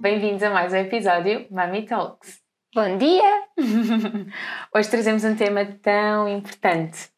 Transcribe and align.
Bem-vindos 0.00 0.42
a 0.42 0.48
mais 0.48 0.72
um 0.72 0.76
episódio 0.76 1.46
Mami 1.50 1.84
Talks. 1.84 2.40
Bom 2.74 2.96
dia! 2.96 3.44
Hoje 4.74 4.88
trazemos 4.88 5.22
um 5.24 5.36
tema 5.36 5.62
tão 5.82 6.26
importante. 6.26 7.10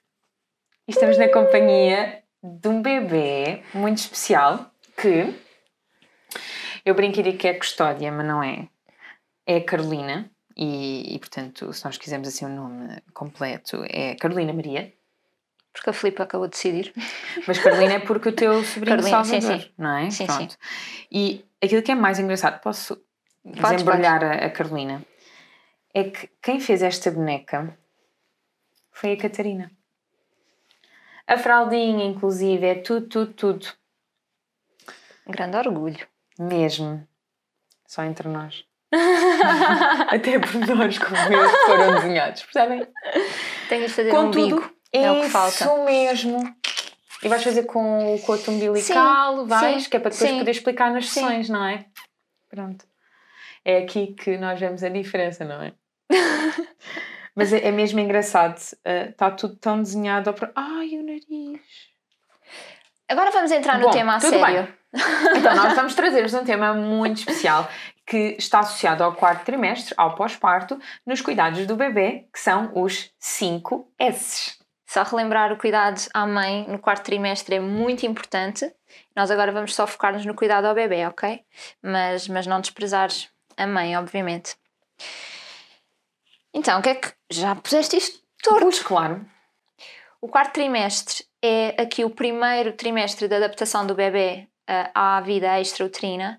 Estamos 0.89 1.17
na 1.17 1.29
companhia 1.29 2.25
de 2.43 2.67
um 2.67 2.83
bebê 2.83 3.63
muito 3.73 3.99
especial 3.99 4.69
que 5.01 5.33
eu 6.85 6.93
brincaria 6.93 7.37
que 7.37 7.47
é 7.47 7.55
custódia, 7.55 8.11
mas 8.11 8.27
não 8.27 8.43
é. 8.43 8.69
É 9.47 9.59
a 9.59 9.65
Carolina 9.65 10.29
e, 10.57 11.15
e, 11.15 11.19
portanto, 11.21 11.73
se 11.73 11.85
nós 11.85 11.97
quisermos 11.97 12.27
assim 12.27 12.47
o 12.47 12.49
um 12.49 12.57
nome 12.57 13.01
completo, 13.15 13.85
é 13.89 14.17
Carolina 14.17 14.53
Maria. 14.53 14.93
Porque 15.73 15.89
a 15.89 15.93
Filipe 15.93 16.21
acabou 16.21 16.49
de 16.49 16.55
decidir. 16.55 16.93
Mas 17.47 17.61
Carolina 17.61 17.93
é 17.93 17.99
porque 18.01 18.31
o 18.31 18.33
teu 18.33 18.65
sobrinho 18.65 18.97
Carolina, 18.97 19.25
Salvador, 19.25 19.61
sim, 19.61 19.67
sim. 19.67 19.71
não 19.79 19.97
é? 19.97 20.11
Sim, 20.11 20.27
Pronto. 20.27 20.53
sim. 20.53 20.59
E 21.13 21.45
aquilo 21.63 21.83
que 21.83 21.93
é 21.93 21.95
mais 21.95 22.19
engraçado, 22.19 22.61
posso 22.61 22.97
Podes, 23.43 23.71
desembrulhar 23.71 24.25
a, 24.25 24.47
a 24.47 24.51
Carolina, 24.51 25.05
é 25.95 26.05
que 26.05 26.29
quem 26.43 26.61
fez 26.61 26.83
esta 26.83 27.11
boneca 27.11 27.77
foi 28.91 29.13
a 29.13 29.17
Catarina. 29.17 29.71
A 31.27 31.39
fraldinha, 31.39 32.05
inclusive, 32.05 32.67
é 32.67 32.75
tudo, 32.75 33.09
tudo, 33.09 33.33
tudo. 33.33 33.67
Grande 35.27 35.57
orgulho. 35.57 36.07
Mesmo. 36.39 37.07
Só 37.87 38.03
entre 38.03 38.29
nós. 38.29 38.65
Até 40.09 40.39
por 40.39 40.55
nós 40.77 40.99
como 40.99 41.17
eles 41.17 41.53
foram 41.67 41.95
desenhados, 41.95 42.43
percebem? 42.43 42.87
Tenho 43.69 43.87
de 43.87 43.93
fazer 43.93 44.11
Contudo, 44.11 44.57
um 44.57 44.61
bico. 44.61 44.75
É 44.93 45.11
o 45.11 45.23
que 45.23 45.29
falta. 45.31 45.65
Isso 45.65 45.85
mesmo. 45.85 46.57
E 47.23 47.29
vais 47.29 47.43
fazer 47.43 47.65
com 47.65 48.15
o 48.15 48.19
coto 48.21 48.51
umbilical, 48.51 49.43
Sim, 49.43 49.47
vais, 49.47 49.85
sim, 49.85 49.91
que 49.91 49.97
é 49.97 50.01
para 50.01 50.11
depois 50.11 50.31
sim. 50.31 50.39
poder 50.39 50.51
explicar 50.51 50.91
nas 50.91 51.09
sessões, 51.09 51.49
não 51.49 51.65
é? 51.65 51.87
Pronto. 52.49 52.85
É 53.65 53.79
aqui 53.79 54.09
que 54.09 54.37
nós 54.37 54.59
vemos 54.59 54.83
a 54.83 54.89
diferença, 54.89 55.45
não 55.45 55.63
é? 55.63 55.73
Mas 57.35 57.53
é, 57.53 57.69
é 57.69 57.71
mesmo 57.71 58.01
engraçado. 58.01 58.59
Está 58.85 59.31
tudo 59.31 59.57
tão 59.57 59.81
desenhado. 59.81 60.31
Ao... 60.31 60.37
Ai, 60.57 60.99
o 60.99 61.03
nariz. 61.03 61.61
Agora 63.09 63.31
vamos 63.31 63.51
entrar 63.51 63.79
no 63.79 63.87
Bom, 63.87 63.91
tema 63.91 64.17
a 64.17 64.21
tudo 64.21 64.39
sério. 64.39 64.69
Então, 65.37 65.55
nós 65.55 65.75
vamos 65.77 65.95
trazer-vos 65.95 66.35
um 66.35 66.45
tema 66.45 66.75
muito 66.75 67.19
especial 67.19 67.69
que 68.07 68.37
está 68.39 68.61
associado 68.61 69.05
ao 69.05 69.15
quarto 69.15 69.45
trimestre, 69.45 69.95
ao 69.97 70.15
pós-parto, 70.15 70.79
nos 71.07 71.21
cuidados 71.21 71.67
do 71.67 71.77
bebê, 71.77 72.27
que 72.33 72.41
são 72.41 72.73
os 72.75 73.11
5 73.19 73.93
S's. 73.99 74.62
Só 74.93 75.05
relembrar 75.05 75.51
o 75.51 75.57
cuidado 75.57 76.03
à 76.13 76.27
mãe 76.27 76.67
no 76.69 76.79
quarto 76.79 77.05
trimestre 77.07 77.55
é 77.55 77.61
muito 77.61 78.05
importante. 78.05 78.71
Nós 79.17 79.31
agora 79.31 79.51
vamos 79.51 79.75
só 79.75 79.87
focar-nos 79.87 80.27
no 80.27 80.35
cuidado 80.35 80.67
ao 80.67 80.75
bebê, 80.75 81.07
ok? 81.07 81.43
Mas, 81.83 82.29
mas 82.29 82.47
não 82.47 82.61
desprezares 82.61 83.31
a 83.57 83.67
mãe, 83.67 83.97
obviamente. 83.97 84.55
Então, 86.53 86.79
o 86.79 86.83
que 86.83 86.91
é 86.91 86.95
que. 86.97 87.11
Já 87.31 87.55
puseste 87.55 87.97
isto 87.97 88.21
torto? 88.43 88.61
Pois, 88.61 88.83
claro. 88.83 89.25
O 90.21 90.29
quarto 90.29 90.53
trimestre 90.53 91.25
é 91.41 91.75
aqui 91.81 92.05
o 92.05 92.11
primeiro 92.11 92.75
trimestre 92.75 93.27
de 93.29 93.35
adaptação 93.35 93.87
do 93.87 93.95
bebê 93.95 94.47
ah, 94.69 95.17
à 95.17 95.21
vida 95.23 95.59
extrauterina. 95.59 96.39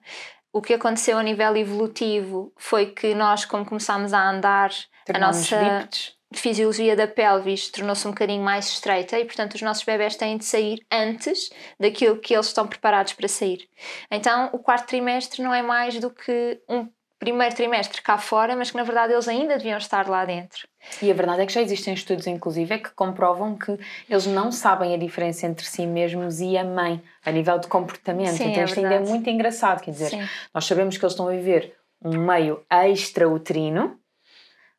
O 0.51 0.61
que 0.61 0.75
aconteceu 0.75 1.17
a 1.17 1.23
nível 1.23 1.57
evolutivo 1.57 2.53
foi 2.55 2.85
que 2.91 3.15
nós, 3.15 3.45
como 3.45 3.65
começámos 3.65 4.13
a 4.13 4.29
andar, 4.29 4.69
a 5.11 5.17
nossa 5.17 5.57
bípedes. 5.57 6.15
Fisiologia 6.39 6.95
da 6.95 7.07
pelvis 7.07 7.69
tornou-se 7.69 8.07
um 8.07 8.11
bocadinho 8.11 8.43
mais 8.43 8.67
estreita 8.67 9.17
e, 9.19 9.25
portanto, 9.25 9.55
os 9.55 9.61
nossos 9.61 9.83
bebés 9.83 10.15
têm 10.15 10.37
de 10.37 10.45
sair 10.45 10.79
antes 10.91 11.49
daquilo 11.79 12.17
que 12.17 12.33
eles 12.33 12.47
estão 12.47 12.67
preparados 12.67 13.13
para 13.13 13.27
sair. 13.27 13.67
Então, 14.09 14.49
o 14.53 14.59
quarto 14.59 14.87
trimestre 14.87 15.41
não 15.41 15.53
é 15.53 15.61
mais 15.61 15.99
do 15.99 16.09
que 16.09 16.59
um 16.69 16.87
primeiro 17.23 17.55
trimestre 17.55 18.01
cá 18.01 18.17
fora, 18.17 18.55
mas 18.55 18.69
que 18.69 18.77
na 18.77 18.83
verdade 18.83 19.13
eles 19.13 19.27
ainda 19.29 19.57
deviam 19.57 19.77
estar 19.77 20.09
lá 20.09 20.25
dentro. 20.25 20.67
E 21.01 21.09
a 21.09 21.13
verdade 21.13 21.41
é 21.41 21.45
que 21.45 21.53
já 21.53 21.61
existem 21.61 21.93
estudos, 21.93 22.27
inclusive, 22.27 22.77
que 22.79 22.89
comprovam 22.91 23.57
que 23.57 23.79
eles 24.09 24.27
não 24.27 24.51
sabem 24.51 24.93
a 24.93 24.97
diferença 24.97 25.47
entre 25.47 25.65
si 25.65 25.87
mesmos 25.87 26.41
e 26.41 26.57
a 26.57 26.65
mãe, 26.65 27.01
a 27.25 27.31
nível 27.31 27.57
de 27.59 27.67
comportamento. 27.67 28.35
Sim, 28.35 28.49
então 28.49 28.61
é 28.61 28.65
isto 28.65 28.79
ainda 28.79 28.95
é 28.95 28.99
muito 28.99 29.29
engraçado, 29.29 29.81
quer 29.81 29.91
dizer, 29.91 30.09
Sim. 30.09 30.27
nós 30.53 30.65
sabemos 30.65 30.97
que 30.97 31.05
eles 31.05 31.13
estão 31.13 31.27
a 31.29 31.31
viver 31.31 31.73
um 32.03 32.17
meio 32.17 32.61
extrauterino, 32.69 33.97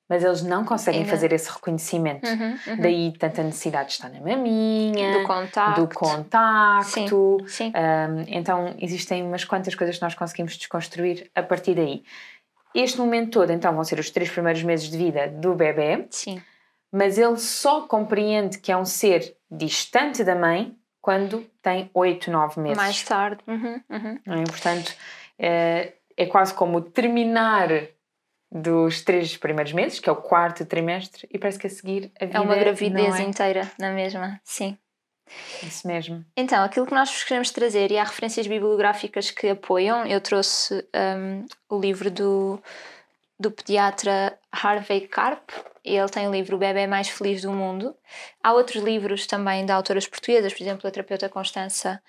mas 0.09 0.22
eles 0.22 0.42
não 0.42 0.65
conseguem 0.65 1.00
Ainda- 1.00 1.10
fazer 1.10 1.32
esse 1.32 1.50
reconhecimento. 1.50 2.28
Uhum, 2.28 2.59
uhum. 2.66 2.76
Daí 2.81 3.12
tanta 3.19 3.42
necessidade 3.42 3.88
de 3.88 3.92
estar 3.94 4.09
na 4.10 4.20
maminha, 4.20 5.19
do 5.19 5.26
contacto. 5.26 5.81
do 5.87 5.94
contacto. 5.94 7.38
Sim. 7.47 7.69
Um, 7.75 8.25
então 8.28 8.75
existem 8.78 9.22
umas 9.22 9.44
quantas 9.44 9.75
coisas 9.75 9.97
que 9.97 10.03
nós 10.03 10.14
conseguimos 10.14 10.56
desconstruir 10.56 11.31
a 11.34 11.43
partir 11.43 11.75
daí. 11.75 12.03
Este 12.75 12.98
momento 12.98 13.31
todo, 13.31 13.50
então, 13.53 13.72
vão 13.72 13.84
ser 13.84 13.98
os 13.98 14.10
três 14.10 14.28
primeiros 14.31 14.62
meses 14.62 14.91
de 14.91 14.98
vida 14.98 15.28
do 15.28 15.54
bebê, 15.54 16.06
Sim. 16.10 16.43
mas 16.93 17.16
ele 17.19 17.37
só 17.38 17.82
compreende 17.82 18.59
que 18.59 18.72
é 18.72 18.76
um 18.76 18.84
ser 18.84 19.37
distante 19.50 20.25
da 20.25 20.34
mãe 20.34 20.76
quando 21.00 21.47
tem 21.62 21.88
8, 21.94 22.31
9 22.31 22.60
meses. 22.60 22.76
Mais 22.76 23.03
tarde. 23.04 23.38
Uhum, 23.47 23.81
uhum. 23.88 24.19
É? 24.26 24.44
Portanto, 24.44 24.93
é, 25.38 25.93
é 26.16 26.26
quase 26.26 26.53
como 26.53 26.81
terminar 26.81 27.69
dos 28.54 29.03
três 29.03 29.37
primeiros 29.37 29.72
meses, 29.72 29.98
que 29.98 30.09
é 30.09 30.12
o 30.12 30.16
quarto 30.16 30.65
trimestre, 30.65 31.26
e 31.28 31.37
parece 31.37 31.59
que 31.59 31.66
a 31.66 31.70
seguir 31.70 32.12
a 32.20 32.25
vida 32.25 32.38
É 32.38 32.41
uma 32.41 32.54
gravidez 32.54 33.09
não 33.09 33.16
é 33.16 33.22
inteira 33.22 33.72
na 33.76 33.91
mesma. 33.91 34.41
Sim. 34.44 34.78
isso 35.60 35.88
mesmo. 35.88 36.25
Então, 36.37 36.62
aquilo 36.62 36.87
que 36.87 36.94
nós 36.94 37.10
vos 37.10 37.25
queremos 37.25 37.50
trazer, 37.50 37.91
e 37.91 37.98
há 37.98 38.04
referências 38.04 38.47
bibliográficas 38.47 39.32
que 39.32 39.48
apoiam, 39.48 40.06
eu 40.06 40.20
trouxe 40.20 40.87
um, 40.94 41.44
o 41.69 41.81
livro 41.81 42.09
do, 42.12 42.62
do 43.41 43.50
pediatra 43.50 44.38
Harvey 44.53 45.09
Karp, 45.09 45.50
ele 45.84 46.09
tem 46.09 46.28
o 46.28 46.31
livro 46.31 46.56
O 46.56 46.59
Bebé 46.59 46.87
Mais 46.87 47.09
Feliz 47.09 47.43
do 47.43 47.53
Mundo. 47.53 47.94
Há 48.43 48.54
outros 48.54 48.82
livros 48.82 49.26
também 49.26 49.66
de 49.66 49.72
autoras 49.72 50.06
portuguesas, 50.06 50.54
por 50.54 50.62
exemplo, 50.62 50.88
a 50.88 50.91
terapeuta 50.91 51.28
Constança 51.28 52.00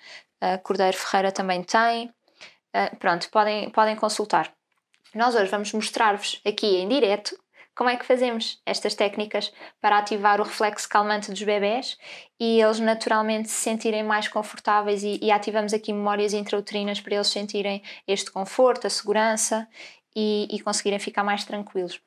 uh, 0.42 0.58
Cordeiro 0.62 0.96
Ferreira 0.96 1.30
também 1.30 1.62
tem. 1.62 2.06
Uh, 2.74 2.96
pronto, 2.98 3.28
podem, 3.30 3.68
podem 3.68 3.96
consultar. 3.96 4.55
Nós 5.16 5.34
hoje 5.34 5.50
vamos 5.50 5.72
mostrar-vos 5.72 6.42
aqui 6.44 6.76
em 6.76 6.86
direto 6.86 7.38
como 7.74 7.88
é 7.88 7.96
que 7.96 8.04
fazemos 8.04 8.60
estas 8.66 8.94
técnicas 8.94 9.50
para 9.80 9.96
ativar 9.96 10.42
o 10.42 10.44
reflexo 10.44 10.86
calmante 10.86 11.30
dos 11.30 11.42
bebés 11.42 11.96
e 12.38 12.60
eles 12.60 12.78
naturalmente 12.80 13.48
se 13.48 13.56
sentirem 13.56 14.02
mais 14.02 14.28
confortáveis 14.28 15.02
e, 15.02 15.18
e 15.22 15.30
ativamos 15.30 15.72
aqui 15.72 15.90
memórias 15.90 16.34
intrauterinas 16.34 17.00
para 17.00 17.14
eles 17.14 17.28
sentirem 17.28 17.82
este 18.06 18.30
conforto, 18.30 18.86
a 18.86 18.90
segurança 18.90 19.66
e, 20.14 20.48
e 20.54 20.60
conseguirem 20.60 20.98
ficar 20.98 21.24
mais 21.24 21.46
tranquilos. 21.46 21.98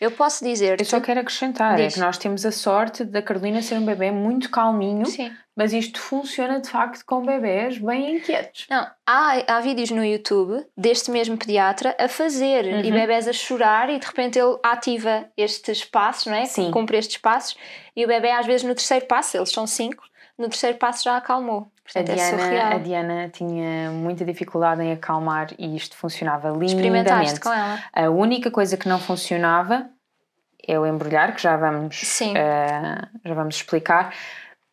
Eu 0.00 0.10
posso 0.10 0.44
dizer 0.44 0.80
Eu 0.80 0.84
só 0.84 1.00
quero 1.00 1.20
acrescentar, 1.20 1.78
é 1.78 1.84
Diz. 1.84 1.94
que 1.94 2.00
nós 2.00 2.18
temos 2.18 2.44
a 2.44 2.50
sorte 2.50 3.04
da 3.04 3.22
Carolina 3.22 3.62
ser 3.62 3.76
um 3.76 3.84
bebê 3.84 4.10
muito 4.10 4.50
calminho, 4.50 5.06
Sim. 5.06 5.30
mas 5.56 5.72
isto 5.72 6.00
funciona 6.00 6.60
de 6.60 6.68
facto 6.68 7.04
com 7.04 7.24
bebés 7.24 7.78
bem 7.78 8.16
inquietos. 8.16 8.66
Não, 8.70 8.86
há, 9.06 9.56
há 9.56 9.60
vídeos 9.60 9.90
no 9.90 10.04
YouTube 10.04 10.64
deste 10.76 11.10
mesmo 11.10 11.36
pediatra 11.36 11.94
a 11.98 12.08
fazer 12.08 12.64
e 12.64 12.88
Uhum. 12.88 12.92
bebés 12.92 13.28
a 13.28 13.32
chorar 13.32 13.88
e 13.90 13.98
de 13.98 14.06
repente 14.06 14.38
ele 14.38 14.58
ativa 14.64 15.26
estes 15.36 15.84
passos, 15.84 16.26
não 16.26 16.34
é? 16.34 16.44
Sim. 16.46 16.70
Cumpre 16.72 16.96
estes 16.96 17.18
passos 17.18 17.56
e 17.94 18.04
o 18.04 18.08
bebê 18.08 18.30
às 18.30 18.46
vezes 18.46 18.64
no 18.66 18.74
terceiro 18.74 19.06
passo, 19.06 19.36
eles 19.36 19.50
são 19.52 19.66
cinco, 19.66 20.02
no 20.38 20.48
terceiro 20.48 20.78
passo 20.78 21.04
já 21.04 21.16
acalmou. 21.16 21.60
A 21.60 21.82
Portanto, 21.92 22.10
é 22.10 22.14
Diana, 22.14 22.38
surreal. 22.38 22.72
a 22.72 22.78
Diana 22.78 23.28
tinha 23.30 23.90
muita 23.90 24.24
dificuldade 24.24 24.82
em 24.82 24.92
acalmar 24.92 25.48
e 25.58 25.74
isto 25.76 25.96
funcionava 25.96 26.48
Experimentaste 26.64 27.34
lindamente. 27.34 27.40
com 27.40 27.52
ela? 27.52 27.78
A 27.92 28.10
única 28.10 28.50
coisa 28.50 28.76
que 28.76 28.88
não 28.88 28.98
funcionava 28.98 29.88
é 30.66 30.78
o 30.78 30.86
embrulhar, 30.86 31.34
que 31.34 31.42
já 31.42 31.56
vamos, 31.56 32.20
eh, 32.20 33.08
já 33.24 33.34
vamos 33.34 33.56
explicar, 33.56 34.14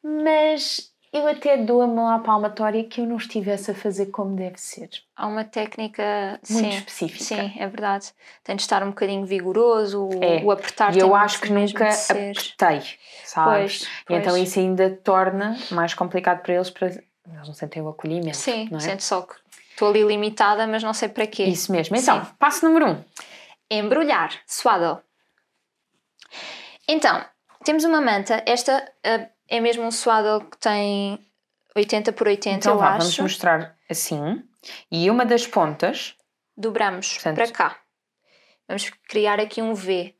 mas 0.03 0.91
eu 1.17 1.27
até 1.27 1.55
dou 1.57 1.81
a 1.81 1.87
mão 1.87 2.09
à 2.09 2.19
palmatória 2.19 2.83
que 2.83 2.99
eu 2.99 3.05
não 3.05 3.15
estivesse 3.17 3.71
a 3.71 3.73
fazer 3.75 4.07
como 4.07 4.35
deve 4.35 4.57
ser. 4.59 4.89
Há 5.15 5.27
uma 5.27 5.45
técnica 5.45 6.39
Muito 6.49 6.63
sim, 6.65 6.69
específica. 6.77 7.23
Sim, 7.23 7.53
é 7.57 7.67
verdade. 7.67 8.11
Tem 8.43 8.55
de 8.55 8.61
estar 8.61 8.83
um 8.83 8.89
bocadinho 8.89 9.25
vigoroso, 9.25 10.07
o- 10.09 10.23
É. 10.23 10.43
o 10.43 10.51
apertar 10.51 10.95
E 10.95 10.99
eu 10.99 11.15
acho 11.15 11.39
que 11.39 11.49
nunca 11.51 11.87
apertei, 11.89 12.81
sabes? 13.23 13.79
Pois, 13.79 13.89
então 14.19 14.33
pois. 14.33 14.47
isso 14.49 14.59
ainda 14.59 14.89
torna 15.03 15.57
mais 15.71 15.93
complicado 15.93 16.41
para 16.41 16.53
eles, 16.55 16.69
para 16.69 16.87
eles 16.87 16.99
não 17.47 17.53
sentem 17.53 17.81
o 17.81 17.87
acolhimento. 17.87 18.35
Sim, 18.37 18.67
não 18.69 18.77
é? 18.77 18.81
sente 18.81 19.03
só 19.03 19.21
que 19.21 19.35
estou 19.71 19.89
ali 19.89 20.03
limitada, 20.03 20.67
mas 20.67 20.83
não 20.83 20.93
sei 20.93 21.07
para 21.07 21.25
quê. 21.25 21.45
Isso 21.45 21.71
mesmo. 21.71 21.95
Então, 21.95 22.23
Sim. 22.25 22.31
passo 22.37 22.65
número 22.65 22.89
um. 22.91 23.03
Embrulhar, 23.71 24.31
swaddle. 24.45 24.99
Então, 26.87 27.23
temos 27.63 27.83
uma 27.83 27.99
manta. 28.01 28.43
Esta 28.45 28.91
ah, 29.03 29.27
é 29.47 29.59
mesmo 29.59 29.83
um 29.83 29.91
swaddle 29.91 30.49
que 30.49 30.57
tem 30.57 31.19
80 31.75 32.11
por 32.13 32.27
80, 32.27 32.55
Então 32.57 32.73
eu 32.73 32.79
vá, 32.79 32.91
vamos 32.91 33.07
acho. 33.09 33.21
mostrar 33.21 33.75
assim. 33.89 34.43
E 34.91 35.09
uma 35.09 35.25
das 35.25 35.45
pontas, 35.45 36.15
Dobramos 36.57 37.13
Portanto- 37.15 37.35
para 37.35 37.51
cá. 37.51 37.79
Vamos 38.67 38.89
criar 39.09 39.39
aqui 39.39 39.61
um 39.61 39.73
V. 39.73 40.15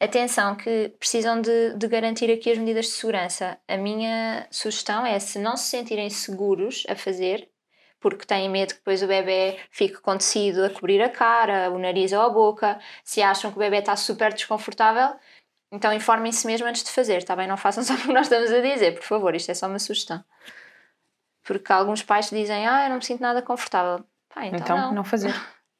Atenção 0.00 0.54
que 0.54 0.90
precisam 0.98 1.40
de, 1.40 1.74
de 1.76 1.88
garantir 1.88 2.30
aqui 2.30 2.50
as 2.50 2.58
medidas 2.58 2.86
de 2.86 2.92
segurança. 2.92 3.58
A 3.66 3.76
minha 3.76 4.46
sugestão 4.50 5.04
é 5.04 5.18
se 5.18 5.38
não 5.38 5.56
se 5.56 5.70
sentirem 5.70 6.08
seguros 6.10 6.84
a 6.88 6.94
fazer, 6.94 7.48
porque 8.00 8.24
têm 8.26 8.48
medo 8.50 8.70
que 8.74 8.78
depois 8.80 9.02
o 9.02 9.06
bebê 9.06 9.58
fique 9.70 9.96
com 10.00 10.16
tecido 10.16 10.64
a 10.64 10.70
cobrir 10.70 11.00
a 11.02 11.08
cara, 11.08 11.70
o 11.70 11.78
nariz 11.78 12.12
ou 12.12 12.20
a 12.20 12.28
boca, 12.28 12.78
se 13.02 13.22
acham 13.22 13.50
que 13.50 13.56
o 13.56 13.60
bebê 13.60 13.78
está 13.78 13.96
super 13.96 14.32
desconfortável, 14.32 15.16
então 15.74 15.92
informem-se 15.92 16.46
mesmo 16.46 16.66
antes 16.68 16.84
de 16.84 16.90
fazer, 16.90 17.18
está 17.18 17.34
bem? 17.34 17.48
Não 17.48 17.56
façam 17.56 17.82
só 17.82 17.96
porque 17.96 18.12
nós 18.12 18.26
estamos 18.26 18.52
a 18.52 18.60
dizer, 18.60 18.94
por 18.94 19.02
favor, 19.02 19.34
isto 19.34 19.50
é 19.50 19.54
só 19.54 19.66
uma 19.66 19.80
sugestão. 19.80 20.24
Porque 21.42 21.72
alguns 21.72 22.02
pais 22.02 22.30
dizem, 22.30 22.66
ah, 22.66 22.84
eu 22.84 22.90
não 22.90 22.96
me 22.96 23.04
sinto 23.04 23.20
nada 23.20 23.42
confortável. 23.42 24.04
Pá, 24.32 24.46
então, 24.46 24.58
então, 24.60 24.76
não. 24.78 24.94
não. 24.94 25.04
fazer. 25.04 25.34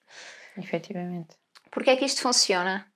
Efetivamente. 0.58 1.36
Porquê 1.70 1.90
é 1.90 1.96
que 1.96 2.04
isto 2.04 2.20
funciona? 2.20 2.86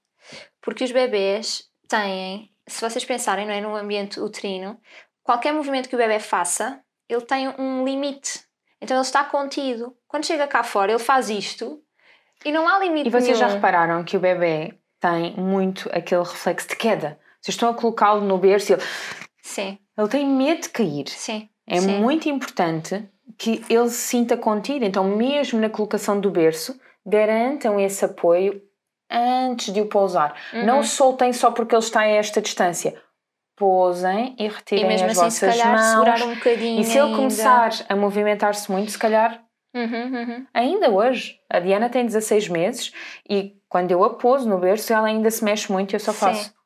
Porque 0.61 0.85
os 0.85 0.93
bebês 0.93 1.71
têm, 1.89 2.53
se 2.67 2.81
vocês 2.81 3.05
pensarem 3.05 3.47
não 3.47 3.55
é, 3.55 3.61
num 3.61 3.77
ambiente 3.77 4.21
uterino, 4.21 4.79
qualquer 5.23 5.53
movimento 5.53 5.89
que 5.89 5.95
o 5.95 5.99
bebê 5.99 6.19
faça, 6.19 6.81
ele 7.09 7.23
tem 7.23 7.49
um 7.59 7.85
limite. 7.85 8.45
Então 8.81 8.97
ele 8.97 9.05
está 9.05 9.25
contido. 9.25 9.97
Quando 10.07 10.27
chega 10.27 10.47
cá 10.47 10.63
fora, 10.63 10.93
ele 10.93 10.99
faz 10.99 11.31
isto 11.31 11.83
e 12.45 12.53
não 12.53 12.69
há 12.69 12.79
limite 12.79 13.09
E 13.09 13.11
vocês 13.11 13.39
já 13.39 13.47
nenhum. 13.47 13.57
repararam 13.57 14.05
que 14.05 14.17
o 14.17 14.21
bebê 14.21 14.79
tem 15.01 15.35
muito 15.37 15.89
aquele 15.93 16.23
reflexo 16.23 16.69
de 16.69 16.77
queda? 16.77 17.19
Vocês 17.41 17.55
estão 17.55 17.69
a 17.71 17.75
colocá-lo 17.75 18.21
no 18.23 18.37
berço 18.39 18.73
e 18.73 18.75
ele, 18.75 18.83
Sim, 19.43 19.79
ele 19.97 20.09
tem 20.09 20.27
medo 20.27 20.63
de 20.63 20.69
cair. 20.71 21.09
sim. 21.09 21.49
É 21.71 21.81
sim. 21.81 21.99
muito 21.99 22.29
importante 22.31 23.07
que 23.37 23.63
ele 23.69 23.89
se 23.91 23.97
sinta 24.09 24.37
contido. 24.39 24.85
Então, 24.87 25.05
mesmo 25.05 25.61
na 25.61 25.69
colocação 25.69 26.19
do 26.19 26.31
berço, 26.31 26.81
garantam 27.05 27.79
esse 27.79 28.03
apoio 28.05 28.63
antes 29.11 29.73
de 29.73 29.81
o 29.83 29.87
pousar. 29.87 30.35
Uhum. 30.55 30.65
Não 30.65 30.79
o 30.81 30.85
soltem 30.85 31.31
só 31.33 31.51
porque 31.51 31.75
ele 31.75 31.83
está 31.83 32.01
a 32.01 32.07
esta 32.09 32.41
distância. 32.41 32.99
Pousem 33.57 34.35
e 34.39 34.45
E 34.45 34.49
retirem 34.49 34.87
mesmo 34.87 35.09
as 35.09 35.19
assim, 35.19 35.31
se 35.31 35.45
vossas 35.47 35.61
calhar, 35.63 35.77
mãos. 35.77 35.91
segurar 36.09 36.23
um 36.27 36.35
bocadinho. 36.37 36.81
E 36.81 36.85
se 36.85 36.93
ele 36.97 37.01
ainda. 37.07 37.17
começar 37.17 37.71
a 37.89 37.97
movimentar-se 37.97 38.71
muito, 38.73 38.91
se 38.91 38.99
calhar 38.99 39.43
Uhum, 39.75 40.15
uhum. 40.15 40.47
ainda 40.55 40.91
hoje. 40.91 41.39
A 41.51 41.61
Diana 41.61 41.91
tem 41.91 42.07
16 42.07 42.49
meses 42.49 42.93
e 43.29 43.58
quando 43.69 43.91
eu 43.91 44.03
a 44.05 44.15
pouso 44.15 44.49
no 44.49 44.59
berço, 44.59 44.93
ela 44.93 45.09
ainda 45.09 45.31
se 45.31 45.45
mexe 45.45 45.71
muito 45.71 45.93
e 45.93 45.97
eu 45.97 46.01
só 46.01 46.13
Sim. 46.13 46.19
faço. 46.19 46.59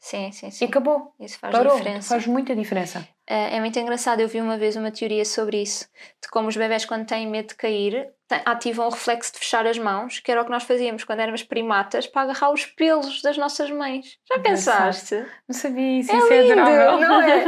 Sim, 0.00 0.30
sim, 0.30 0.46
E 0.46 0.52
sim. 0.52 0.64
acabou. 0.66 1.12
Isso 1.18 1.36
faz 1.36 1.52
Parou. 1.52 1.76
diferença. 1.76 2.10
Faz 2.10 2.26
muita 2.28 2.54
diferença. 2.54 3.08
É 3.26 3.56
é 3.56 3.60
muito 3.60 3.76
engraçado, 3.76 4.20
eu 4.20 4.28
vi 4.28 4.40
uma 4.40 4.56
vez 4.56 4.76
uma 4.76 4.92
teoria 4.92 5.24
sobre 5.24 5.60
isso, 5.60 5.88
de 6.22 6.28
como 6.30 6.46
os 6.46 6.56
bebés 6.56 6.84
quando 6.84 7.04
têm 7.06 7.26
medo 7.26 7.48
de 7.48 7.54
cair, 7.56 8.08
ativam 8.44 8.86
o 8.86 8.90
reflexo 8.90 9.32
de 9.32 9.40
fechar 9.40 9.66
as 9.66 9.76
mãos, 9.78 10.20
que 10.20 10.30
era 10.30 10.40
o 10.40 10.44
que 10.44 10.50
nós 10.52 10.62
fazíamos 10.62 11.02
quando 11.02 11.18
éramos 11.20 11.42
primatas, 11.42 12.06
para 12.06 12.22
agarrar 12.22 12.50
os 12.52 12.64
pelos 12.66 13.20
das 13.20 13.36
nossas 13.36 13.68
mães. 13.68 14.16
Já 14.28 14.38
pensaste? 14.38 15.26
Não 15.48 15.54
sabia 15.56 15.98
isso. 15.98 16.12
É 16.12 16.16
isso 16.18 16.28
lindo, 16.32 16.52
é 16.52 16.62
adorável. 16.62 17.00
não 17.00 17.20
é? 17.22 17.44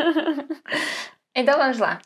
Então 1.36 1.56
vamos 1.58 1.78
lá. 1.78 2.00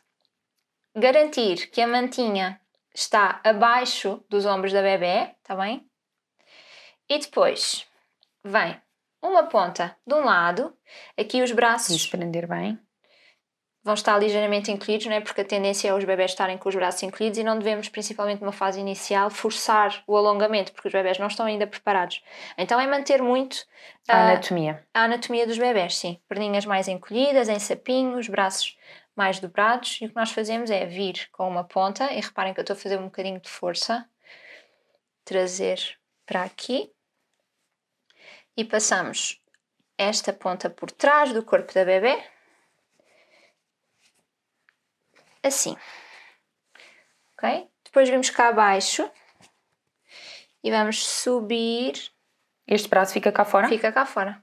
Garantir 0.94 1.70
que 1.70 1.80
a 1.80 1.86
mantinha 1.86 2.60
está 2.94 3.40
abaixo 3.42 4.22
dos 4.28 4.44
ombros 4.44 4.72
da 4.75 4.82
bebê, 4.82 5.30
está 5.40 5.56
bem? 5.56 5.86
E 7.12 7.19
depois 7.19 7.87
vem 8.43 8.81
uma 9.23 9.43
ponta 9.43 9.94
de 10.06 10.14
um 10.14 10.25
lado, 10.25 10.75
aqui 11.14 11.43
os 11.43 11.53
braços 11.53 11.94
Isso, 11.94 12.11
prender 12.11 12.49
bem. 12.49 12.79
vão 13.85 13.93
estar 13.93 14.17
ligeiramente 14.17 14.73
encolhidos, 14.73 15.05
não 15.05 15.12
é? 15.12 15.20
porque 15.20 15.43
a 15.43 15.44
tendência 15.44 15.88
é 15.88 15.94
os 15.94 16.05
bebés 16.05 16.31
estarem 16.31 16.56
com 16.56 16.70
os 16.70 16.75
braços 16.75 17.03
encolhidos 17.03 17.38
e 17.38 17.44
não 17.44 17.59
devemos, 17.59 17.91
principalmente 17.91 18.41
numa 18.41 18.50
fase 18.50 18.81
inicial, 18.81 19.29
forçar 19.29 20.03
o 20.06 20.17
alongamento, 20.17 20.73
porque 20.73 20.88
os 20.88 20.93
bebés 20.94 21.19
não 21.19 21.26
estão 21.26 21.44
ainda 21.44 21.67
preparados. 21.67 22.23
Então 22.56 22.81
é 22.81 22.87
manter 22.87 23.20
muito 23.20 23.62
A 24.09 24.17
ah, 24.17 24.31
anatomia. 24.31 24.82
a 24.94 25.03
anatomia 25.03 25.47
dos 25.47 25.59
bebés, 25.59 25.99
sim. 25.99 26.19
Perninhas 26.26 26.64
mais 26.64 26.88
encolhidas, 26.88 27.47
em 27.47 27.59
sapinhos, 27.59 28.26
braços 28.26 28.79
mais 29.14 29.38
dobrados 29.38 29.99
e 30.00 30.06
o 30.06 30.09
que 30.09 30.17
nós 30.17 30.32
fazemos 30.32 30.70
é 30.70 30.87
vir 30.87 31.29
com 31.31 31.47
uma 31.47 31.62
ponta, 31.62 32.11
e 32.11 32.23
reparem 32.23 32.55
que 32.55 32.61
eu 32.61 32.62
estou 32.62 32.73
a 32.73 32.79
fazer 32.79 32.99
um 32.99 33.05
bocadinho 33.05 33.38
de 33.38 33.50
força, 33.50 34.09
trazer 35.26 35.79
para 36.25 36.44
aqui 36.44 36.91
e 38.56 38.64
passamos 38.64 39.40
esta 39.96 40.32
ponta 40.32 40.69
por 40.70 40.90
trás 40.90 41.32
do 41.32 41.43
corpo 41.44 41.72
da 41.72 41.84
bebê, 41.84 42.22
assim, 45.43 45.76
ok? 47.37 47.69
Depois 47.84 48.08
vimos 48.08 48.31
cá 48.31 48.49
abaixo 48.49 49.08
e 50.62 50.70
vamos 50.70 51.04
subir 51.06 52.10
Este 52.66 52.88
braço 52.88 53.12
fica 53.12 53.31
cá 53.32 53.44
fora. 53.44 53.69
fica 53.69 53.93
cá 53.93 54.06
fora. 54.06 54.43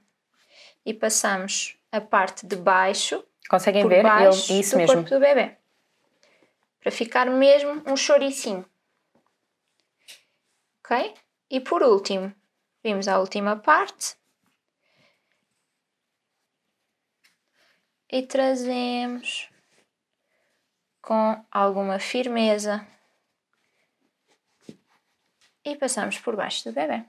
E 0.84 0.94
passamos 0.94 1.76
a 1.92 2.00
parte 2.00 2.46
de 2.46 2.56
baixo 2.56 3.24
Conseguem 3.48 3.86
ver? 3.88 4.02
baixo 4.02 4.52
Ele, 4.52 4.60
isso 4.60 4.72
do 4.72 4.76
mesmo. 4.78 4.94
corpo 4.94 5.10
do 5.10 5.18
bebê. 5.20 5.56
Para 6.80 6.90
ficar 6.92 7.26
mesmo 7.26 7.82
um 7.86 7.96
choricinho. 7.96 8.64
Ok? 10.84 11.14
E 11.50 11.60
por 11.60 11.82
último, 11.82 12.32
vimos 12.82 13.08
a 13.08 13.18
última 13.18 13.56
parte. 13.56 14.16
E 18.12 18.22
trazemos 18.22 19.48
com 21.00 21.44
alguma 21.50 21.98
firmeza. 21.98 22.86
E 25.64 25.76
passamos 25.76 26.18
por 26.18 26.34
baixo 26.34 26.64
do 26.68 26.72
bebê. 26.74 27.04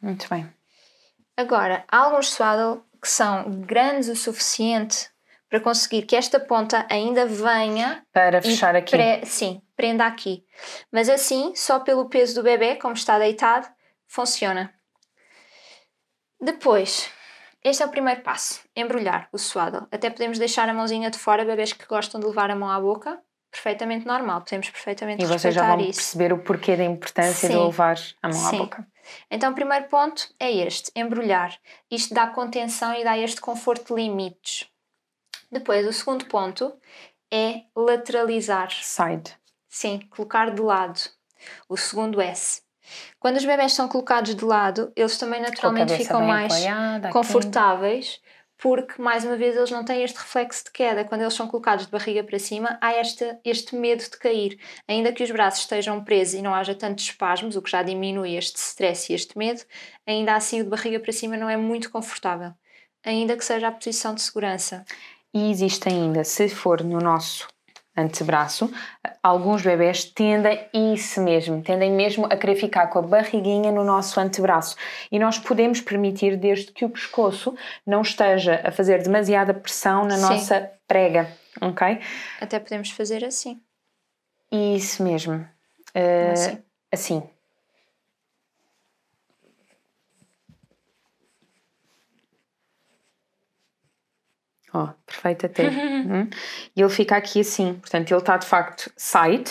Muito 0.00 0.28
bem. 0.28 0.52
Agora, 1.36 1.84
há 1.88 1.98
alguns 1.98 2.30
swaddle 2.32 2.84
que 3.00 3.08
são 3.08 3.60
grandes 3.62 4.08
o 4.08 4.16
suficiente 4.16 5.10
para 5.48 5.60
conseguir 5.60 6.02
que 6.02 6.16
esta 6.16 6.38
ponta 6.40 6.86
ainda 6.90 7.26
venha 7.26 8.06
Para 8.12 8.42
fechar 8.42 8.74
aqui. 8.76 8.90
pre- 8.90 9.24
sim, 9.24 9.62
prenda 9.76 10.06
aqui. 10.06 10.44
Mas 10.90 11.08
assim, 11.08 11.54
só 11.54 11.80
pelo 11.80 12.08
peso 12.08 12.34
do 12.36 12.42
bebê, 12.42 12.76
como 12.76 12.94
está 12.94 13.18
deitado, 13.18 13.68
funciona. 14.06 14.72
Depois, 16.40 17.10
este 17.64 17.82
é 17.82 17.86
o 17.86 17.90
primeiro 17.90 18.22
passo: 18.22 18.60
embrulhar 18.74 19.28
o 19.32 19.38
swaddle. 19.38 19.86
Até 19.90 20.10
podemos 20.10 20.38
deixar 20.38 20.68
a 20.68 20.74
mãozinha 20.74 21.10
de 21.10 21.18
fora, 21.18 21.44
bebês 21.44 21.72
que 21.72 21.86
gostam 21.86 22.20
de 22.20 22.26
levar 22.26 22.50
a 22.50 22.56
mão 22.56 22.70
à 22.70 22.80
boca, 22.80 23.20
perfeitamente 23.50 24.06
normal, 24.06 24.42
podemos 24.42 24.68
perfeitamente 24.70 25.22
E 25.22 25.26
vocês 25.26 25.54
já 25.54 25.66
vão 25.66 25.80
isso. 25.80 25.98
perceber 26.00 26.32
o 26.32 26.38
porquê 26.38 26.76
da 26.76 26.84
importância 26.84 27.48
de 27.48 27.54
Sim. 27.54 27.64
levar 27.64 27.98
a 28.22 28.28
mão 28.28 28.38
Sim. 28.38 28.56
à 28.56 28.58
boca. 28.58 28.86
Então, 29.30 29.52
o 29.52 29.54
primeiro 29.54 29.86
ponto 29.88 30.28
é 30.38 30.52
este: 30.52 30.90
embrulhar. 30.94 31.58
Isto 31.90 32.14
dá 32.14 32.26
contenção 32.26 32.94
e 32.94 33.02
dá 33.04 33.16
este 33.16 33.40
conforto 33.40 33.94
de 33.94 34.02
limites. 34.02 34.68
Depois, 35.50 35.86
o 35.86 35.92
segundo 35.92 36.26
ponto 36.26 36.76
é 37.32 37.62
lateralizar. 37.74 38.70
Side. 38.70 39.36
Sim, 39.68 40.00
colocar 40.10 40.50
de 40.50 40.60
lado. 40.60 41.00
O 41.68 41.76
segundo 41.76 42.20
S. 42.20 42.62
Quando 43.18 43.36
os 43.36 43.44
bebés 43.44 43.72
são 43.72 43.88
colocados 43.88 44.34
de 44.34 44.44
lado, 44.44 44.92
eles 44.94 45.16
também 45.18 45.40
naturalmente 45.40 45.96
ficam 45.96 46.20
mais 46.22 46.52
apoiada 46.52 47.10
confortáveis, 47.10 48.20
porque, 48.58 49.00
mais 49.00 49.24
uma 49.24 49.36
vez, 49.36 49.54
eles 49.54 49.70
não 49.70 49.84
têm 49.84 50.02
este 50.02 50.16
reflexo 50.16 50.64
de 50.64 50.70
queda. 50.70 51.04
Quando 51.04 51.20
eles 51.20 51.34
são 51.34 51.46
colocados 51.46 51.84
de 51.84 51.92
barriga 51.92 52.24
para 52.24 52.38
cima, 52.38 52.78
há 52.80 52.98
este, 52.98 53.36
este 53.44 53.76
medo 53.76 54.02
de 54.02 54.16
cair. 54.18 54.58
Ainda 54.88 55.12
que 55.12 55.22
os 55.22 55.30
braços 55.30 55.60
estejam 55.60 56.02
presos 56.02 56.34
e 56.34 56.42
não 56.42 56.54
haja 56.54 56.74
tantos 56.74 57.04
espasmos, 57.04 57.54
o 57.54 57.62
que 57.62 57.70
já 57.70 57.82
diminui 57.82 58.34
este 58.34 58.56
stress 58.56 59.12
e 59.12 59.14
este 59.14 59.36
medo, 59.36 59.62
ainda 60.06 60.34
assim 60.34 60.60
o 60.60 60.64
de 60.64 60.70
barriga 60.70 60.98
para 60.98 61.12
cima 61.12 61.36
não 61.36 61.50
é 61.50 61.56
muito 61.56 61.90
confortável. 61.90 62.52
Ainda 63.04 63.36
que 63.36 63.44
seja 63.44 63.68
a 63.68 63.72
posição 63.72 64.14
de 64.14 64.22
segurança. 64.22 64.84
E 65.34 65.50
existe 65.50 65.88
ainda, 65.88 66.24
se 66.24 66.48
for 66.48 66.82
no 66.82 66.98
nosso 66.98 67.46
antebraço, 67.96 68.70
alguns 69.22 69.62
bebés 69.62 70.04
tendem 70.04 70.68
isso 70.72 71.20
mesmo, 71.22 71.62
tendem 71.62 71.90
mesmo 71.90 72.26
a 72.26 72.36
querer 72.36 72.56
ficar 72.56 72.88
com 72.88 72.98
a 72.98 73.02
barriguinha 73.02 73.72
no 73.72 73.84
nosso 73.84 74.20
antebraço. 74.20 74.76
E 75.10 75.18
nós 75.18 75.38
podemos 75.38 75.80
permitir 75.80 76.36
desde 76.36 76.72
que 76.72 76.84
o 76.84 76.90
pescoço 76.90 77.54
não 77.86 78.02
esteja 78.02 78.60
a 78.64 78.70
fazer 78.70 79.02
demasiada 79.02 79.54
pressão 79.54 80.04
na 80.04 80.16
Sim. 80.16 80.22
nossa 80.22 80.70
prega. 80.86 81.28
Ok? 81.60 82.00
Até 82.40 82.58
podemos 82.58 82.90
fazer 82.90 83.24
assim. 83.24 83.60
Isso 84.52 85.02
mesmo. 85.02 85.36
Uh, 85.94 86.32
Assim. 86.32 86.58
assim. 86.92 87.22
Ó, 94.76 94.88
perfeito 95.06 95.46
até. 95.46 95.64
Hum. 96.06 96.28
E 96.76 96.80
ele 96.82 96.90
fica 96.90 97.16
aqui 97.16 97.40
assim. 97.40 97.74
Portanto, 97.74 98.10
ele 98.12 98.20
está 98.20 98.36
de 98.36 98.46
facto 98.46 98.90
side, 98.96 99.50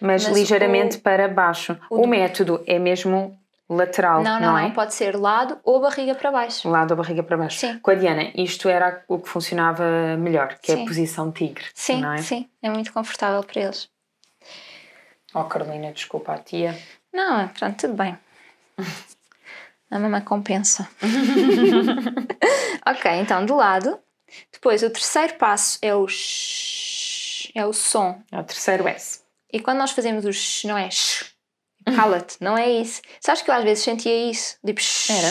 mas, 0.00 0.24
Mas 0.26 0.36
ligeiramente 0.36 0.96
o- 0.96 1.00
para 1.00 1.28
baixo. 1.28 1.76
o 1.90 1.98
O, 1.98 2.02
do- 2.02 2.08
método 2.08 2.62
é 2.66 2.78
mesmo 2.78 3.38
lateral, 3.68 4.22
Não, 4.22 4.40
não, 4.40 4.52
não, 4.52 4.58
é? 4.58 4.62
não. 4.64 4.70
Pode 4.72 4.94
ser 4.94 5.16
lado 5.16 5.58
ou 5.64 5.80
barriga 5.80 6.14
para 6.14 6.30
baixo. 6.30 6.68
Lado 6.68 6.88
da 6.88 6.96
barriga 6.96 7.22
para 7.22 7.36
baixo. 7.36 7.58
Sim. 7.58 7.78
Com 7.80 7.90
a 7.90 7.94
Diana, 7.94 8.30
isto 8.34 8.68
era 8.68 9.04
o 9.08 9.18
que 9.18 9.28
funcionava 9.28 9.84
melhor, 10.18 10.56
que 10.62 10.72
é 10.72 10.76
Sim. 10.76 10.82
a 10.82 10.86
posição 10.86 11.30
tigre. 11.32 11.64
Sim, 11.74 12.00
não 12.00 12.12
é? 12.12 12.18
sim. 12.18 12.48
É 12.62 12.70
muito 12.70 12.92
confortável 12.92 13.42
para 13.44 13.60
eles. 13.62 13.88
Oh, 15.34 15.44
Carolina, 15.44 15.92
desculpa 15.92 16.32
a 16.34 16.38
tia. 16.38 16.78
Não, 17.12 17.48
pronto, 17.48 17.76
tudo 17.78 17.94
bem. 17.94 18.16
A 19.90 19.98
mamãe 19.98 20.22
compensa. 20.22 20.88
ok, 22.86 23.10
então 23.20 23.44
de 23.44 23.52
lado. 23.52 23.98
Depois 24.52 24.82
o 24.82 24.90
terceiro 24.90 25.34
passo 25.34 25.78
é 25.82 25.94
o 25.94 26.06
sh, 26.08 27.50
é 27.54 27.64
o 27.66 27.72
som. 27.72 28.22
É 28.30 28.38
o 28.38 28.44
terceiro 28.44 28.86
S. 28.88 29.20
E 29.52 29.60
quando 29.60 29.78
nós 29.78 29.90
fazemos 29.90 30.24
o 30.24 30.32
sh, 30.32 30.64
não 30.64 30.76
é 30.78 30.90
sh, 30.90 31.34
cala-te, 31.94 32.36
não 32.42 32.56
é 32.56 32.70
isso. 32.70 33.02
Sabes 33.20 33.42
que 33.42 33.50
eu 33.50 33.54
às 33.54 33.64
vezes 33.64 33.84
sentia 33.84 34.30
isso? 34.30 34.56
Tipo, 34.64 34.80
sh, 34.80 35.10
Era? 35.10 35.28